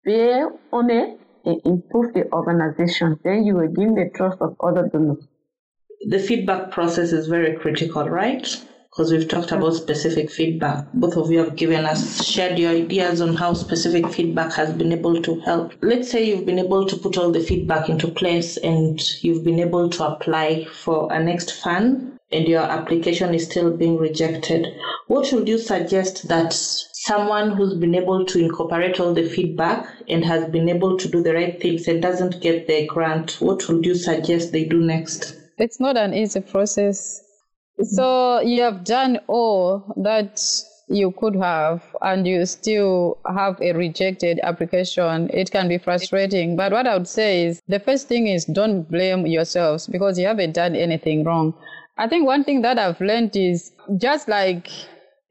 Be 0.05 0.42
on 0.72 0.90
it 0.90 1.19
improve 1.44 2.14
the 2.14 2.31
organization, 2.33 3.18
then 3.24 3.44
you 3.44 3.55
will 3.55 3.68
gain 3.68 3.94
the 3.94 4.11
trust 4.14 4.40
of 4.40 4.57
other 4.61 4.88
donors. 4.88 5.24
The 6.09 6.18
feedback 6.18 6.70
process 6.70 7.12
is 7.12 7.26
very 7.26 7.57
critical, 7.57 8.09
right? 8.09 8.46
Because 8.90 9.12
we've 9.12 9.29
talked 9.29 9.53
about 9.53 9.74
specific 9.74 10.31
feedback. 10.31 10.92
Both 10.94 11.16
of 11.16 11.31
you 11.31 11.38
have 11.38 11.57
given 11.57 11.85
us, 11.85 12.24
shared 12.24 12.59
your 12.59 12.72
ideas 12.72 13.20
on 13.20 13.37
how 13.37 13.55
specific 13.55 14.09
feedback 14.09 14.53
has 14.55 14.72
been 14.72 14.92
able 14.92 15.22
to 15.22 15.40
help. 15.40 15.72
Let's 15.83 16.11
say 16.11 16.24
you've 16.24 16.46
been 16.46 16.59
able 16.59 16.87
to 16.87 16.96
put 16.96 17.16
all 17.16 17.31
the 17.31 17.40
feedback 17.40 17.88
into 17.88 18.09
place 18.09 18.57
and 18.57 19.00
you've 19.22 19.44
been 19.44 19.61
able 19.61 19.90
to 19.90 20.07
apply 20.07 20.64
for 20.64 21.12
a 21.12 21.22
next 21.22 21.62
fund 21.62 22.18
and 22.32 22.46
your 22.46 22.62
application 22.62 23.34
is 23.34 23.44
still 23.46 23.76
being 23.76 23.98
rejected. 23.98 24.66
What 25.08 25.32
would 25.32 25.48
you 25.48 25.58
suggest 25.58 26.28
that 26.28 26.52
someone 26.52 27.52
who's 27.52 27.74
been 27.74 27.94
able 27.94 28.24
to 28.26 28.38
incorporate 28.38 29.00
all 29.00 29.14
the 29.14 29.28
feedback 29.28 29.86
and 30.08 30.24
has 30.24 30.48
been 30.50 30.68
able 30.68 30.96
to 30.98 31.08
do 31.08 31.22
the 31.22 31.34
right 31.34 31.60
things 31.60 31.88
and 31.88 32.00
doesn't 32.00 32.40
get 32.40 32.66
the 32.66 32.86
grant, 32.86 33.40
what 33.40 33.68
would 33.68 33.84
you 33.84 33.94
suggest 33.94 34.52
they 34.52 34.64
do 34.64 34.80
next? 34.80 35.34
It's 35.58 35.80
not 35.80 35.96
an 35.96 36.14
easy 36.14 36.40
process. 36.40 37.22
So 37.82 38.40
you 38.40 38.62
have 38.62 38.84
done 38.84 39.20
all 39.26 39.94
that 39.96 40.42
you 40.90 41.12
could 41.12 41.36
have 41.36 41.82
and 42.02 42.26
you 42.26 42.44
still 42.44 43.18
have 43.26 43.60
a 43.62 43.72
rejected 43.72 44.40
application, 44.42 45.30
it 45.32 45.50
can 45.50 45.68
be 45.68 45.78
frustrating. 45.78 46.56
But 46.56 46.72
what 46.72 46.86
I 46.86 46.96
would 46.96 47.08
say 47.08 47.46
is 47.46 47.62
the 47.68 47.78
first 47.78 48.08
thing 48.08 48.26
is 48.26 48.44
don't 48.44 48.82
blame 48.82 49.26
yourselves 49.26 49.86
because 49.86 50.18
you 50.18 50.26
haven't 50.26 50.52
done 50.52 50.74
anything 50.74 51.24
wrong. 51.24 51.54
I 52.00 52.08
think 52.08 52.24
one 52.24 52.44
thing 52.44 52.62
that 52.62 52.78
I've 52.78 52.98
learned 52.98 53.36
is 53.36 53.72
just 53.98 54.26
like 54.26 54.70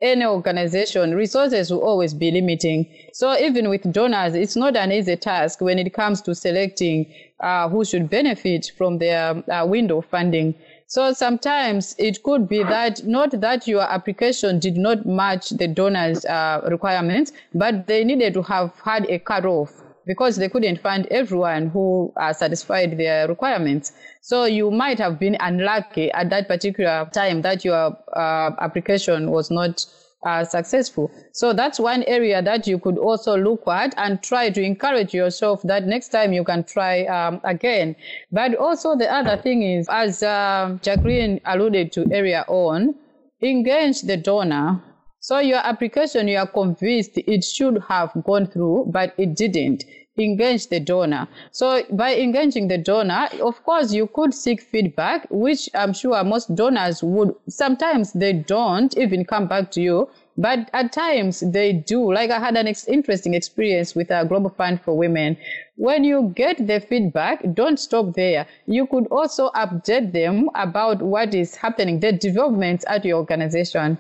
any 0.04 0.24
organization, 0.24 1.16
resources 1.16 1.72
will 1.72 1.82
always 1.82 2.14
be 2.14 2.30
limiting. 2.30 2.86
So 3.12 3.36
even 3.36 3.70
with 3.70 3.92
donors, 3.92 4.36
it's 4.36 4.56
not 4.56 4.78
an 4.78 4.92
easy 4.92 5.16
task 5.16 5.62
when 5.62 5.80
it 5.80 5.92
comes 5.96 6.22
to 6.22 6.36
selecting 6.36 7.12
uh, 7.40 7.70
who 7.70 7.84
should 7.84 8.08
benefit 8.08 8.72
from 8.78 9.00
their 9.00 9.44
uh, 9.50 9.66
window 9.66 10.02
funding. 10.02 10.54
So 10.86 11.12
sometimes 11.12 11.96
it 11.98 12.22
could 12.22 12.48
be 12.48 12.62
that 12.62 13.04
not 13.04 13.32
that 13.42 13.68
your 13.68 13.82
application 13.82 14.60
did 14.60 14.78
not 14.78 15.08
match 15.08 15.50
the 15.50 15.68
donor's 15.68 16.24
uh, 16.26 16.62
requirements, 16.70 17.32
but 17.56 17.88
they 17.88 18.04
needed 18.04 18.36
to 18.36 18.44
have 18.44 18.74
had 18.86 19.10
a 19.10 19.18
cutoff 19.18 19.74
because 20.06 20.36
they 20.38 20.50
couldn't 20.50 20.80
find 20.82 21.06
everyone 21.08 21.68
who 21.68 22.14
uh, 22.18 22.34
satisfied 22.34 22.98
their 22.98 23.28
requirements. 23.28 23.92
So 24.22 24.46
you 24.46 24.72
might 24.72 25.00
have 25.00 25.20
been 25.20 25.38
unlucky 25.40 26.12
at 26.12 26.30
that 26.30 26.48
particular 26.48 27.10
time 27.14 27.42
that 27.44 27.64
your 27.64 27.98
uh, 28.16 28.52
application 28.60 29.32
was 29.32 29.52
not 29.52 29.86
uh, 30.24 30.44
successful. 30.44 31.12
So 31.32 31.54
that's 31.54 31.80
one 31.80 32.04
area 32.04 32.42
that 32.42 32.68
you 32.68 32.78
could 32.80 32.98
also 32.98 33.38
look 33.38 33.68
at 33.68 33.94
and 33.98 34.22
try 34.22 34.50
to 34.50 34.62
encourage 34.62 35.14
yourself 35.14 35.62
that 35.64 35.86
next 35.86 36.10
time 36.10 36.34
you 36.34 36.44
can 36.44 36.64
try 36.64 37.06
um, 37.06 37.40
again. 37.44 37.96
But 38.32 38.56
also 38.56 38.96
the 38.96 39.12
other 39.12 39.38
thing 39.42 39.64
is, 39.64 39.88
as 39.90 40.22
uh, 40.24 40.78
Jacqueline 40.82 41.40
alluded 41.46 41.92
to 41.94 42.02
earlier 42.12 42.44
on, 42.48 42.96
engage 43.42 44.02
the 44.02 44.18
donor. 44.18 44.82
So 45.22 45.40
your 45.40 45.60
application, 45.60 46.30
you 46.30 46.38
are 46.38 46.48
convinced 46.48 47.18
it 47.18 47.44
should 47.44 47.84
have 47.90 48.12
gone 48.24 48.48
through, 48.48 48.86
but 48.90 49.14
it 49.18 49.36
didn't 49.36 49.84
engage 50.18 50.68
the 50.68 50.80
donor. 50.80 51.28
So 51.52 51.84
by 51.92 52.16
engaging 52.16 52.70
the 52.70 52.78
donor, 52.78 53.28
of 53.42 53.62
course, 53.64 53.92
you 53.92 54.08
could 54.08 54.34
seek 54.34 54.62
feedback, 54.62 55.28
which 55.30 55.70
I'm 55.76 55.92
sure 55.92 56.24
most 56.24 56.56
donors 56.56 57.04
would. 57.04 57.36
Sometimes 57.50 58.14
they 58.14 58.32
don't 58.32 58.98
even 58.98 59.26
come 59.26 59.48
back 59.48 59.72
to 59.72 59.82
you, 59.82 60.10
but 60.38 60.70
at 60.72 60.94
times 60.94 61.42
they 61.42 61.74
do. 61.74 62.14
Like 62.14 62.32
I 62.32 62.40
had 62.40 62.56
an 62.56 62.68
ex- 62.68 62.88
interesting 62.88 63.34
experience 63.34 63.96
with 63.96 64.12
a 64.12 64.24
Global 64.24 64.52
Fund 64.52 64.82
for 64.82 64.98
Women. 64.98 65.36
When 65.76 66.06
you 66.06 66.32
get 66.34 66.66
the 66.66 66.80
feedback, 66.80 67.44
don't 67.54 67.78
stop 67.78 68.14
there. 68.14 68.48
You 68.68 68.88
could 68.88 69.08
also 69.08 69.50
update 69.50 70.14
them 70.14 70.50
about 70.56 71.02
what 71.02 71.34
is 71.36 71.56
happening, 71.56 72.00
the 72.00 72.14
developments 72.14 72.86
at 72.88 73.04
your 73.04 73.18
organization 73.18 73.98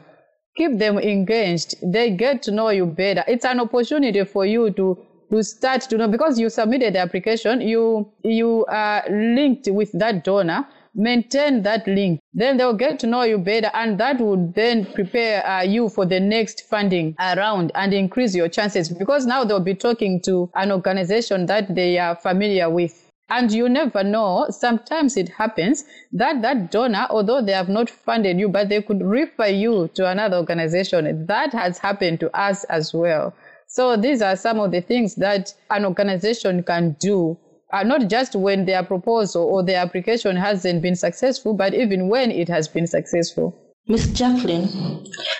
keep 0.59 0.77
them 0.77 0.99
engaged. 0.99 1.75
They 1.81 2.11
get 2.11 2.43
to 2.43 2.51
know 2.51 2.69
you 2.69 2.85
better. 2.85 3.23
It's 3.27 3.45
an 3.45 3.61
opportunity 3.61 4.25
for 4.25 4.45
you 4.45 4.71
to 4.71 4.97
to 5.31 5.43
start 5.43 5.81
to 5.83 5.97
know 5.97 6.07
because 6.07 6.39
you 6.39 6.49
submitted 6.49 6.95
the 6.95 6.99
application, 6.99 7.61
you 7.61 8.11
you 8.23 8.65
are 8.67 9.03
linked 9.09 9.67
with 9.69 9.91
that 9.93 10.23
donor. 10.23 10.67
Maintain 10.95 11.61
that 11.61 11.87
link. 11.87 12.19
Then 12.33 12.57
they'll 12.57 12.73
get 12.73 12.99
to 12.99 13.07
know 13.07 13.21
you 13.21 13.37
better, 13.37 13.69
and 13.73 13.97
that 13.99 14.19
would 14.19 14.53
then 14.55 14.85
prepare 14.85 15.45
uh, 15.47 15.61
you 15.61 15.87
for 15.87 16.05
the 16.05 16.19
next 16.19 16.65
funding 16.67 17.15
round 17.19 17.71
and 17.75 17.93
increase 17.93 18.35
your 18.35 18.49
chances 18.49 18.89
because 18.89 19.25
now 19.27 19.43
they'll 19.43 19.59
be 19.59 19.75
talking 19.75 20.19
to 20.21 20.49
an 20.55 20.71
organization 20.71 21.45
that 21.45 21.73
they 21.73 21.99
are 21.99 22.15
familiar 22.15 22.69
with. 22.69 23.08
And 23.29 23.51
you 23.51 23.69
never 23.69 24.03
know, 24.03 24.47
sometimes 24.49 25.15
it 25.15 25.29
happens 25.29 25.85
that 26.11 26.41
that 26.41 26.71
donor, 26.71 27.05
although 27.09 27.41
they 27.41 27.51
have 27.51 27.69
not 27.69 27.89
funded 27.89 28.39
you, 28.39 28.49
but 28.49 28.69
they 28.69 28.81
could 28.81 29.03
refer 29.03 29.47
you 29.47 29.89
to 29.93 30.07
another 30.07 30.37
organization. 30.37 31.25
That 31.27 31.53
has 31.53 31.77
happened 31.77 32.19
to 32.21 32.35
us 32.35 32.63
as 32.65 32.93
well. 32.93 33.33
So 33.67 33.95
these 33.95 34.23
are 34.23 34.35
some 34.35 34.59
of 34.59 34.71
the 34.71 34.81
things 34.81 35.13
that 35.15 35.53
an 35.69 35.85
organization 35.85 36.63
can 36.63 36.95
do, 36.99 37.37
uh, 37.71 37.83
not 37.83 38.09
just 38.09 38.35
when 38.35 38.65
their 38.65 38.83
proposal 38.83 39.43
or 39.43 39.63
their 39.63 39.79
application 39.79 40.35
hasn't 40.35 40.81
been 40.81 40.95
successful, 40.95 41.53
but 41.53 41.75
even 41.75 42.09
when 42.09 42.31
it 42.31 42.49
has 42.49 42.67
been 42.67 42.87
successful. 42.87 43.55
Miss 43.89 44.05
Jacqueline, 44.11 44.69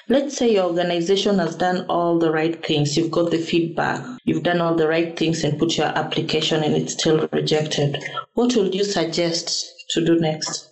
let's 0.08 0.36
say 0.36 0.52
your 0.56 0.66
organization 0.66 1.38
has 1.38 1.56
done 1.56 1.86
all 1.88 2.18
the 2.18 2.32
right 2.32 2.66
things. 2.66 2.98
You've 2.98 3.12
got 3.12 3.30
the 3.30 3.38
feedback. 3.38 4.04
You've 4.26 4.42
done 4.42 4.60
all 4.60 4.74
the 4.74 4.88
right 4.88 5.16
things 5.16 5.44
and 5.44 5.60
put 5.60 5.78
your 5.78 5.86
application 5.86 6.64
and 6.64 6.74
it's 6.74 6.94
still 6.94 7.28
rejected. 7.32 8.04
What 8.34 8.56
would 8.56 8.74
you 8.74 8.84
suggest 8.84 9.72
to 9.92 10.04
do 10.04 10.16
next? 10.20 10.72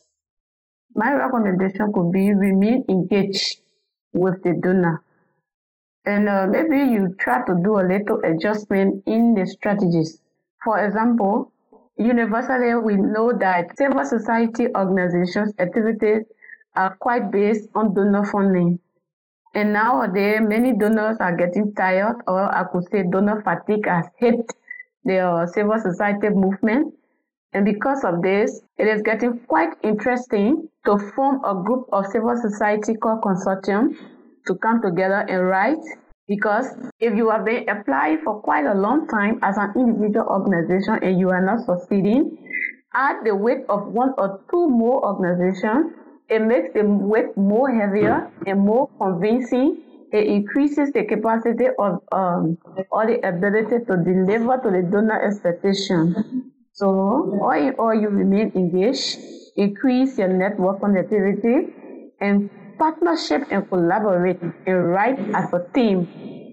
My 0.95 1.13
recommendation 1.13 1.93
could 1.93 2.11
be 2.11 2.33
remain 2.33 2.83
engaged 2.89 3.61
with 4.11 4.41
the 4.41 4.59
donor 4.59 5.03
and 6.03 6.27
uh, 6.27 6.47
maybe 6.47 6.77
you 6.91 7.15
try 7.19 7.45
to 7.45 7.61
do 7.63 7.79
a 7.79 7.85
little 7.85 8.19
adjustment 8.23 9.03
in 9.05 9.35
the 9.35 9.45
strategies. 9.45 10.19
For 10.63 10.83
example, 10.83 11.51
universally 11.95 12.73
we 12.73 12.95
know 12.95 13.33
that 13.33 13.77
civil 13.77 14.03
society 14.03 14.65
organizations 14.75 15.53
activities 15.59 16.23
are 16.77 16.95
quite 16.95 17.31
based 17.31 17.67
on 17.75 17.93
donor 17.93 18.23
funding. 18.25 18.79
And 19.53 19.73
nowadays, 19.73 20.39
many 20.41 20.77
donors 20.77 21.17
are 21.19 21.35
getting 21.35 21.73
tired, 21.73 22.17
or 22.27 22.43
I 22.55 22.63
could 22.71 22.87
say 22.91 23.03
donor 23.03 23.41
fatigue 23.41 23.87
has 23.87 24.05
hit 24.17 24.45
the 25.03 25.49
civil 25.53 25.79
society 25.79 26.29
movement. 26.29 26.93
And 27.53 27.65
because 27.65 28.03
of 28.03 28.21
this, 28.21 28.61
it 28.77 28.87
is 28.87 29.01
getting 29.01 29.39
quite 29.47 29.73
interesting 29.83 30.69
to 30.85 30.97
form 31.15 31.43
a 31.43 31.55
group 31.55 31.87
of 31.91 32.05
civil 32.07 32.37
society 32.39 32.93
called 32.95 33.21
consortium 33.21 33.97
to 34.45 34.55
come 34.55 34.81
together 34.81 35.25
and 35.27 35.47
write 35.47 35.83
because 36.27 36.67
if 36.99 37.15
you 37.15 37.29
have 37.29 37.45
been 37.45 37.67
applying 37.69 38.19
for 38.23 38.41
quite 38.41 38.65
a 38.65 38.73
long 38.73 39.07
time 39.07 39.39
as 39.43 39.57
an 39.57 39.71
individual 39.77 40.27
organization 40.27 40.99
and 41.01 41.19
you 41.19 41.29
are 41.29 41.41
not 41.41 41.65
succeeding, 41.65 42.37
add 42.93 43.23
the 43.23 43.33
weight 43.33 43.63
of 43.69 43.87
one 43.87 44.13
or 44.17 44.41
two 44.51 44.67
more 44.67 45.05
organizations, 45.05 45.93
it 46.29 46.41
makes 46.41 46.73
the 46.73 46.83
weight 46.83 47.35
more 47.37 47.71
heavier 47.71 48.29
and 48.45 48.59
more 48.59 48.89
convincing. 48.99 49.83
It 50.11 50.27
increases 50.27 50.91
the 50.91 51.03
capacity 51.03 51.67
of 51.79 52.01
um, 52.11 52.57
or 52.91 53.07
the 53.07 53.19
ability 53.27 53.85
to 53.85 53.93
deliver 53.97 54.57
to 54.63 54.69
the 54.71 54.87
donor 54.89 55.19
expectation. 55.21 56.51
So, 56.73 56.87
all 57.41 57.51
in 57.51 57.73
all, 57.75 57.93
you 57.93 58.07
remain 58.09 58.51
engaged, 58.55 59.19
increase 59.55 60.17
your 60.17 60.29
network 60.29 60.79
connectivity, 60.79 61.73
and 62.21 62.49
partnership 62.77 63.43
and 63.51 63.67
collaborate 63.67 64.39
and 64.41 64.87
write 64.87 65.19
as 65.33 65.51
a 65.53 65.65
team. 65.73 66.07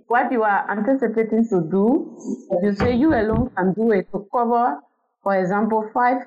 What 0.08 0.32
you 0.32 0.42
are 0.42 0.68
anticipating 0.70 1.46
to 1.50 1.60
do, 1.70 2.16
you 2.62 2.74
say 2.74 2.94
you 2.96 3.14
alone 3.14 3.50
can 3.56 3.72
do 3.74 3.90
it 3.92 4.10
to 4.12 4.26
cover, 4.32 4.80
for 5.22 5.36
example, 5.36 5.88
five 5.92 6.18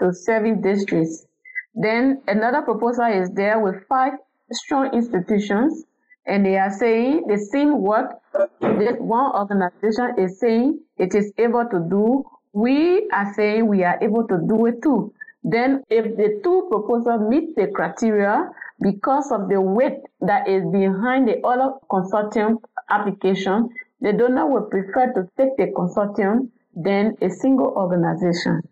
to 0.00 0.12
seven 0.12 0.60
districts. 0.60 1.26
Then 1.74 2.22
another 2.28 2.62
proposal 2.62 3.06
is 3.06 3.30
there 3.30 3.58
with 3.58 3.86
five 3.88 4.12
strong 4.52 4.94
institutions, 4.94 5.84
and 6.26 6.46
they 6.46 6.56
are 6.56 6.70
saying 6.70 7.24
the 7.26 7.38
same 7.38 7.82
work 7.82 8.20
this 8.60 8.96
one 8.98 9.32
organization 9.34 10.14
is 10.18 10.38
saying 10.38 10.80
it 10.98 11.14
is 11.14 11.32
able 11.38 11.64
to 11.70 11.80
do. 11.90 12.24
We 12.52 13.08
are 13.12 13.32
saying 13.34 13.66
we 13.66 13.82
are 13.84 13.98
able 14.00 14.26
to 14.28 14.38
do 14.48 14.66
it 14.66 14.82
too. 14.82 15.12
Then, 15.42 15.82
if 15.90 16.16
the 16.16 16.40
two 16.42 16.68
proposals 16.70 17.28
meet 17.28 17.54
the 17.56 17.66
criteria, 17.66 18.50
because 18.80 19.30
of 19.30 19.48
the 19.48 19.60
weight 19.60 20.00
that 20.20 20.48
is 20.48 20.64
behind 20.70 21.28
the 21.28 21.44
other 21.46 21.74
consortium 21.90 22.56
application, 22.90 23.68
the 24.00 24.12
donor 24.12 24.46
will 24.50 24.62
prefer 24.62 25.12
to 25.12 25.28
take 25.36 25.56
the 25.56 25.72
consortium 25.76 26.48
than 26.74 27.16
a 27.20 27.30
single 27.30 27.72
organization. 27.76 28.62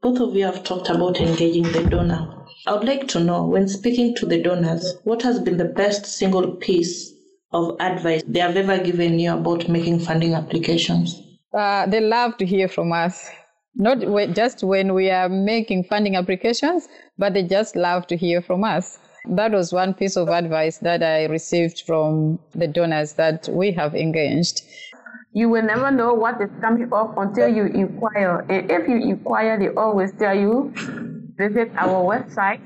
Both 0.00 0.20
of 0.20 0.34
you 0.34 0.44
have 0.44 0.62
talked 0.64 0.90
about 0.90 1.20
engaging 1.20 1.64
the 1.72 1.84
donor. 1.84 2.46
I 2.66 2.72
would 2.72 2.84
like 2.84 3.06
to 3.08 3.20
know, 3.20 3.44
when 3.44 3.68
speaking 3.68 4.14
to 4.16 4.26
the 4.26 4.42
donors, 4.42 4.96
what 5.04 5.22
has 5.22 5.38
been 5.38 5.56
the 5.56 5.64
best 5.64 6.06
single 6.06 6.56
piece 6.56 7.12
of 7.52 7.76
advice 7.80 8.22
they 8.26 8.40
have 8.40 8.56
ever 8.56 8.78
given 8.78 9.18
you 9.18 9.32
about 9.32 9.68
making 9.68 10.00
funding 10.00 10.34
applications? 10.34 11.22
Uh, 11.54 11.86
they 11.86 12.00
love 12.00 12.36
to 12.38 12.46
hear 12.46 12.68
from 12.68 12.92
us. 12.92 13.30
Not 13.76 14.00
just 14.34 14.64
when 14.64 14.92
we 14.92 15.08
are 15.10 15.28
making 15.28 15.84
funding 15.84 16.16
applications, 16.16 16.88
but 17.16 17.32
they 17.32 17.44
just 17.44 17.76
love 17.76 18.06
to 18.08 18.16
hear 18.16 18.42
from 18.42 18.64
us. 18.64 18.98
That 19.30 19.52
was 19.52 19.72
one 19.72 19.94
piece 19.94 20.16
of 20.16 20.28
advice 20.28 20.78
that 20.78 21.02
I 21.02 21.26
received 21.26 21.82
from 21.86 22.38
the 22.54 22.66
donors 22.66 23.12
that 23.14 23.48
we 23.52 23.70
have 23.72 23.94
engaged. 23.94 24.62
You 25.32 25.48
will 25.48 25.62
never 25.62 25.90
know 25.90 26.12
what 26.12 26.40
is 26.40 26.50
coming 26.60 26.92
up 26.92 27.16
until 27.16 27.48
you 27.48 27.66
inquire. 27.66 28.44
And 28.48 28.70
if 28.70 28.88
you 28.88 28.96
inquire, 28.96 29.58
they 29.58 29.68
always 29.68 30.12
tell 30.18 30.36
you 30.36 30.72
visit 31.38 31.70
our 31.76 32.04
website. 32.04 32.60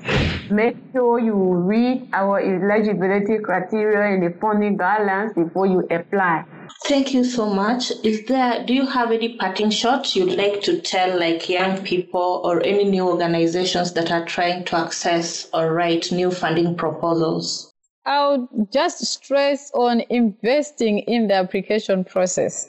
Make 0.51 0.75
sure 0.91 1.19
you 1.19 1.35
read 1.35 2.09
our 2.11 2.39
eligibility 2.39 3.37
criteria 3.37 4.13
and 4.13 4.23
the 4.23 4.37
funding 4.39 4.77
guidelines 4.77 5.35
before 5.35 5.67
you 5.67 5.87
apply. 5.91 6.43
Thank 6.85 7.13
you 7.13 7.23
so 7.23 7.45
much. 7.45 7.91
Is 8.03 8.25
there 8.25 8.65
do 8.65 8.73
you 8.73 8.87
have 8.87 9.11
any 9.11 9.37
parting 9.37 9.69
shots 9.69 10.15
you'd 10.15 10.37
like 10.37 10.61
to 10.63 10.81
tell 10.81 11.17
like 11.17 11.47
young 11.47 11.83
people 11.83 12.41
or 12.43 12.61
any 12.63 12.83
new 12.83 13.07
organizations 13.07 13.93
that 13.93 14.11
are 14.11 14.25
trying 14.25 14.65
to 14.65 14.77
access 14.77 15.47
or 15.53 15.73
write 15.73 16.11
new 16.11 16.31
funding 16.31 16.75
proposals? 16.75 17.71
I'll 18.05 18.49
just 18.73 19.05
stress 19.05 19.71
on 19.73 20.01
investing 20.09 20.99
in 20.99 21.27
the 21.27 21.35
application 21.35 22.03
process. 22.03 22.67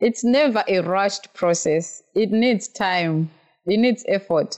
It's 0.00 0.22
never 0.22 0.62
a 0.68 0.80
rushed 0.80 1.32
process. 1.32 2.02
It 2.14 2.30
needs 2.30 2.68
time. 2.68 3.30
It 3.66 3.78
needs 3.78 4.04
effort. 4.06 4.56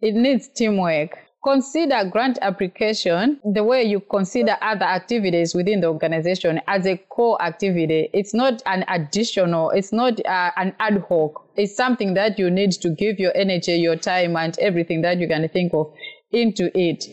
It 0.00 0.14
needs 0.14 0.48
teamwork 0.48 1.18
consider 1.46 2.02
grant 2.10 2.40
application 2.42 3.40
the 3.44 3.62
way 3.62 3.84
you 3.84 4.00
consider 4.00 4.56
other 4.60 4.84
activities 4.84 5.54
within 5.54 5.80
the 5.80 5.86
organization 5.86 6.60
as 6.66 6.84
a 6.86 6.96
core 6.96 7.40
activity. 7.40 8.10
It's 8.12 8.34
not 8.34 8.60
an 8.66 8.84
additional, 8.88 9.70
it's 9.70 9.92
not 9.92 10.18
uh, 10.26 10.50
an 10.56 10.74
ad 10.80 11.04
hoc. 11.08 11.48
It's 11.54 11.76
something 11.76 12.14
that 12.14 12.36
you 12.36 12.50
need 12.50 12.72
to 12.72 12.90
give 12.90 13.20
your 13.20 13.30
energy, 13.36 13.76
your 13.76 13.94
time, 13.94 14.36
and 14.36 14.58
everything 14.58 15.02
that 15.02 15.18
you 15.18 15.28
can 15.28 15.48
think 15.50 15.72
of 15.72 15.92
into 16.32 16.68
it. 16.76 17.04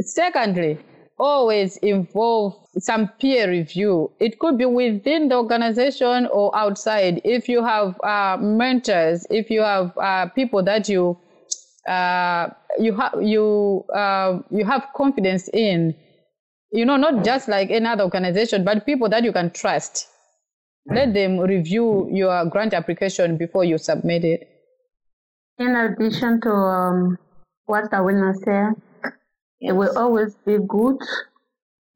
Secondly, 0.00 0.78
always 1.18 1.78
involve 1.78 2.54
some 2.76 3.08
peer 3.20 3.48
review. 3.48 4.12
It 4.20 4.38
could 4.38 4.58
be 4.58 4.66
within 4.66 5.30
the 5.30 5.36
organization 5.36 6.26
or 6.26 6.54
outside. 6.54 7.22
If 7.24 7.48
you 7.48 7.64
have 7.64 7.98
uh, 8.02 8.36
mentors, 8.38 9.26
if 9.30 9.48
you 9.48 9.62
have 9.62 9.96
uh, 9.96 10.26
people 10.26 10.62
that 10.64 10.90
you 10.90 11.18
uh, 11.88 12.48
you 12.78 12.94
have 12.96 13.22
you 13.22 13.84
uh, 13.94 14.40
you 14.50 14.64
have 14.64 14.88
confidence 14.96 15.48
in, 15.52 15.94
you 16.72 16.84
know, 16.84 16.96
not 16.96 17.24
just 17.24 17.48
like 17.48 17.70
another 17.70 18.04
organization, 18.04 18.64
but 18.64 18.86
people 18.86 19.08
that 19.08 19.24
you 19.24 19.32
can 19.32 19.50
trust. 19.50 20.08
Let 20.86 21.14
them 21.14 21.38
review 21.38 22.08
your 22.12 22.44
grant 22.46 22.74
application 22.74 23.36
before 23.36 23.64
you 23.64 23.78
submit 23.78 24.24
it. 24.24 24.48
In 25.58 25.76
addition 25.76 26.40
to 26.40 26.50
um, 26.50 27.18
what 27.66 27.92
I 27.92 28.00
will 28.00 28.34
say, 28.34 28.66
it 29.60 29.72
will 29.72 29.96
always 29.96 30.34
be 30.44 30.58
good 30.66 30.98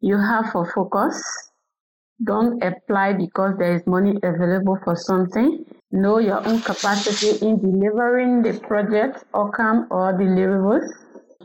you 0.00 0.18
have 0.18 0.54
a 0.54 0.64
focus. 0.64 1.50
Don't 2.22 2.62
apply 2.62 3.14
because 3.14 3.56
there 3.58 3.74
is 3.76 3.86
money 3.86 4.14
available 4.22 4.78
for 4.84 4.96
something. 4.96 5.64
Know 5.96 6.18
your 6.18 6.46
own 6.46 6.60
capacity 6.60 7.44
in 7.46 7.56
delivering 7.58 8.42
the 8.42 8.60
project, 8.60 9.24
outcome, 9.34 9.86
or 9.90 10.12
deliverables. 10.12 10.84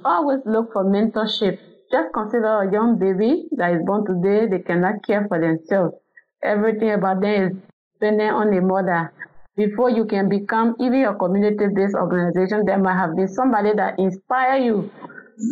Always 0.04 0.42
look 0.46 0.74
for 0.74 0.84
mentorship. 0.84 1.58
Just 1.90 2.12
consider 2.14 2.68
a 2.68 2.72
young 2.72 3.00
baby 3.00 3.48
that 3.56 3.72
is 3.74 3.82
born 3.86 4.04
today, 4.06 4.48
they 4.52 4.62
cannot 4.62 5.08
care 5.08 5.26
for 5.30 5.40
themselves. 5.40 5.96
Everything 6.44 6.92
about 6.92 7.22
them 7.22 7.44
is 7.48 7.58
dependent 7.94 8.34
on 8.34 8.52
the 8.52 8.60
mother. 8.60 9.14
Before 9.56 9.90
you 9.90 10.04
can 10.06 10.28
become 10.28 10.76
even 10.82 11.06
a 11.06 11.16
community-based 11.16 11.96
organization, 11.96 12.66
there 12.66 12.78
might 12.78 12.98
have 12.98 13.16
been 13.16 13.30
somebody 13.30 13.72
that 13.76 14.00
inspire 14.00 14.58
you 14.58 14.92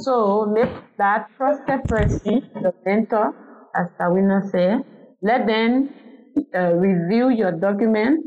so 0.04 0.46
make 0.46 0.70
that 0.98 1.28
trusted 1.38 1.84
person 1.86 2.44
the 2.62 2.74
mentor, 2.86 3.34
as 3.76 3.88
Tawina 4.00 4.50
said. 4.52 4.84
Let 5.22 5.48
them 5.48 5.90
uh, 6.54 6.74
review 6.74 7.30
your 7.30 7.52
document. 7.52 8.26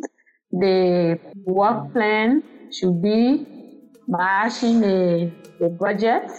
The 0.52 1.18
work 1.46 1.92
plan 1.92 2.42
should 2.70 3.00
be 3.02 3.46
matching 4.06 4.80
the, 4.80 5.30
the 5.58 5.68
budget 5.70 6.30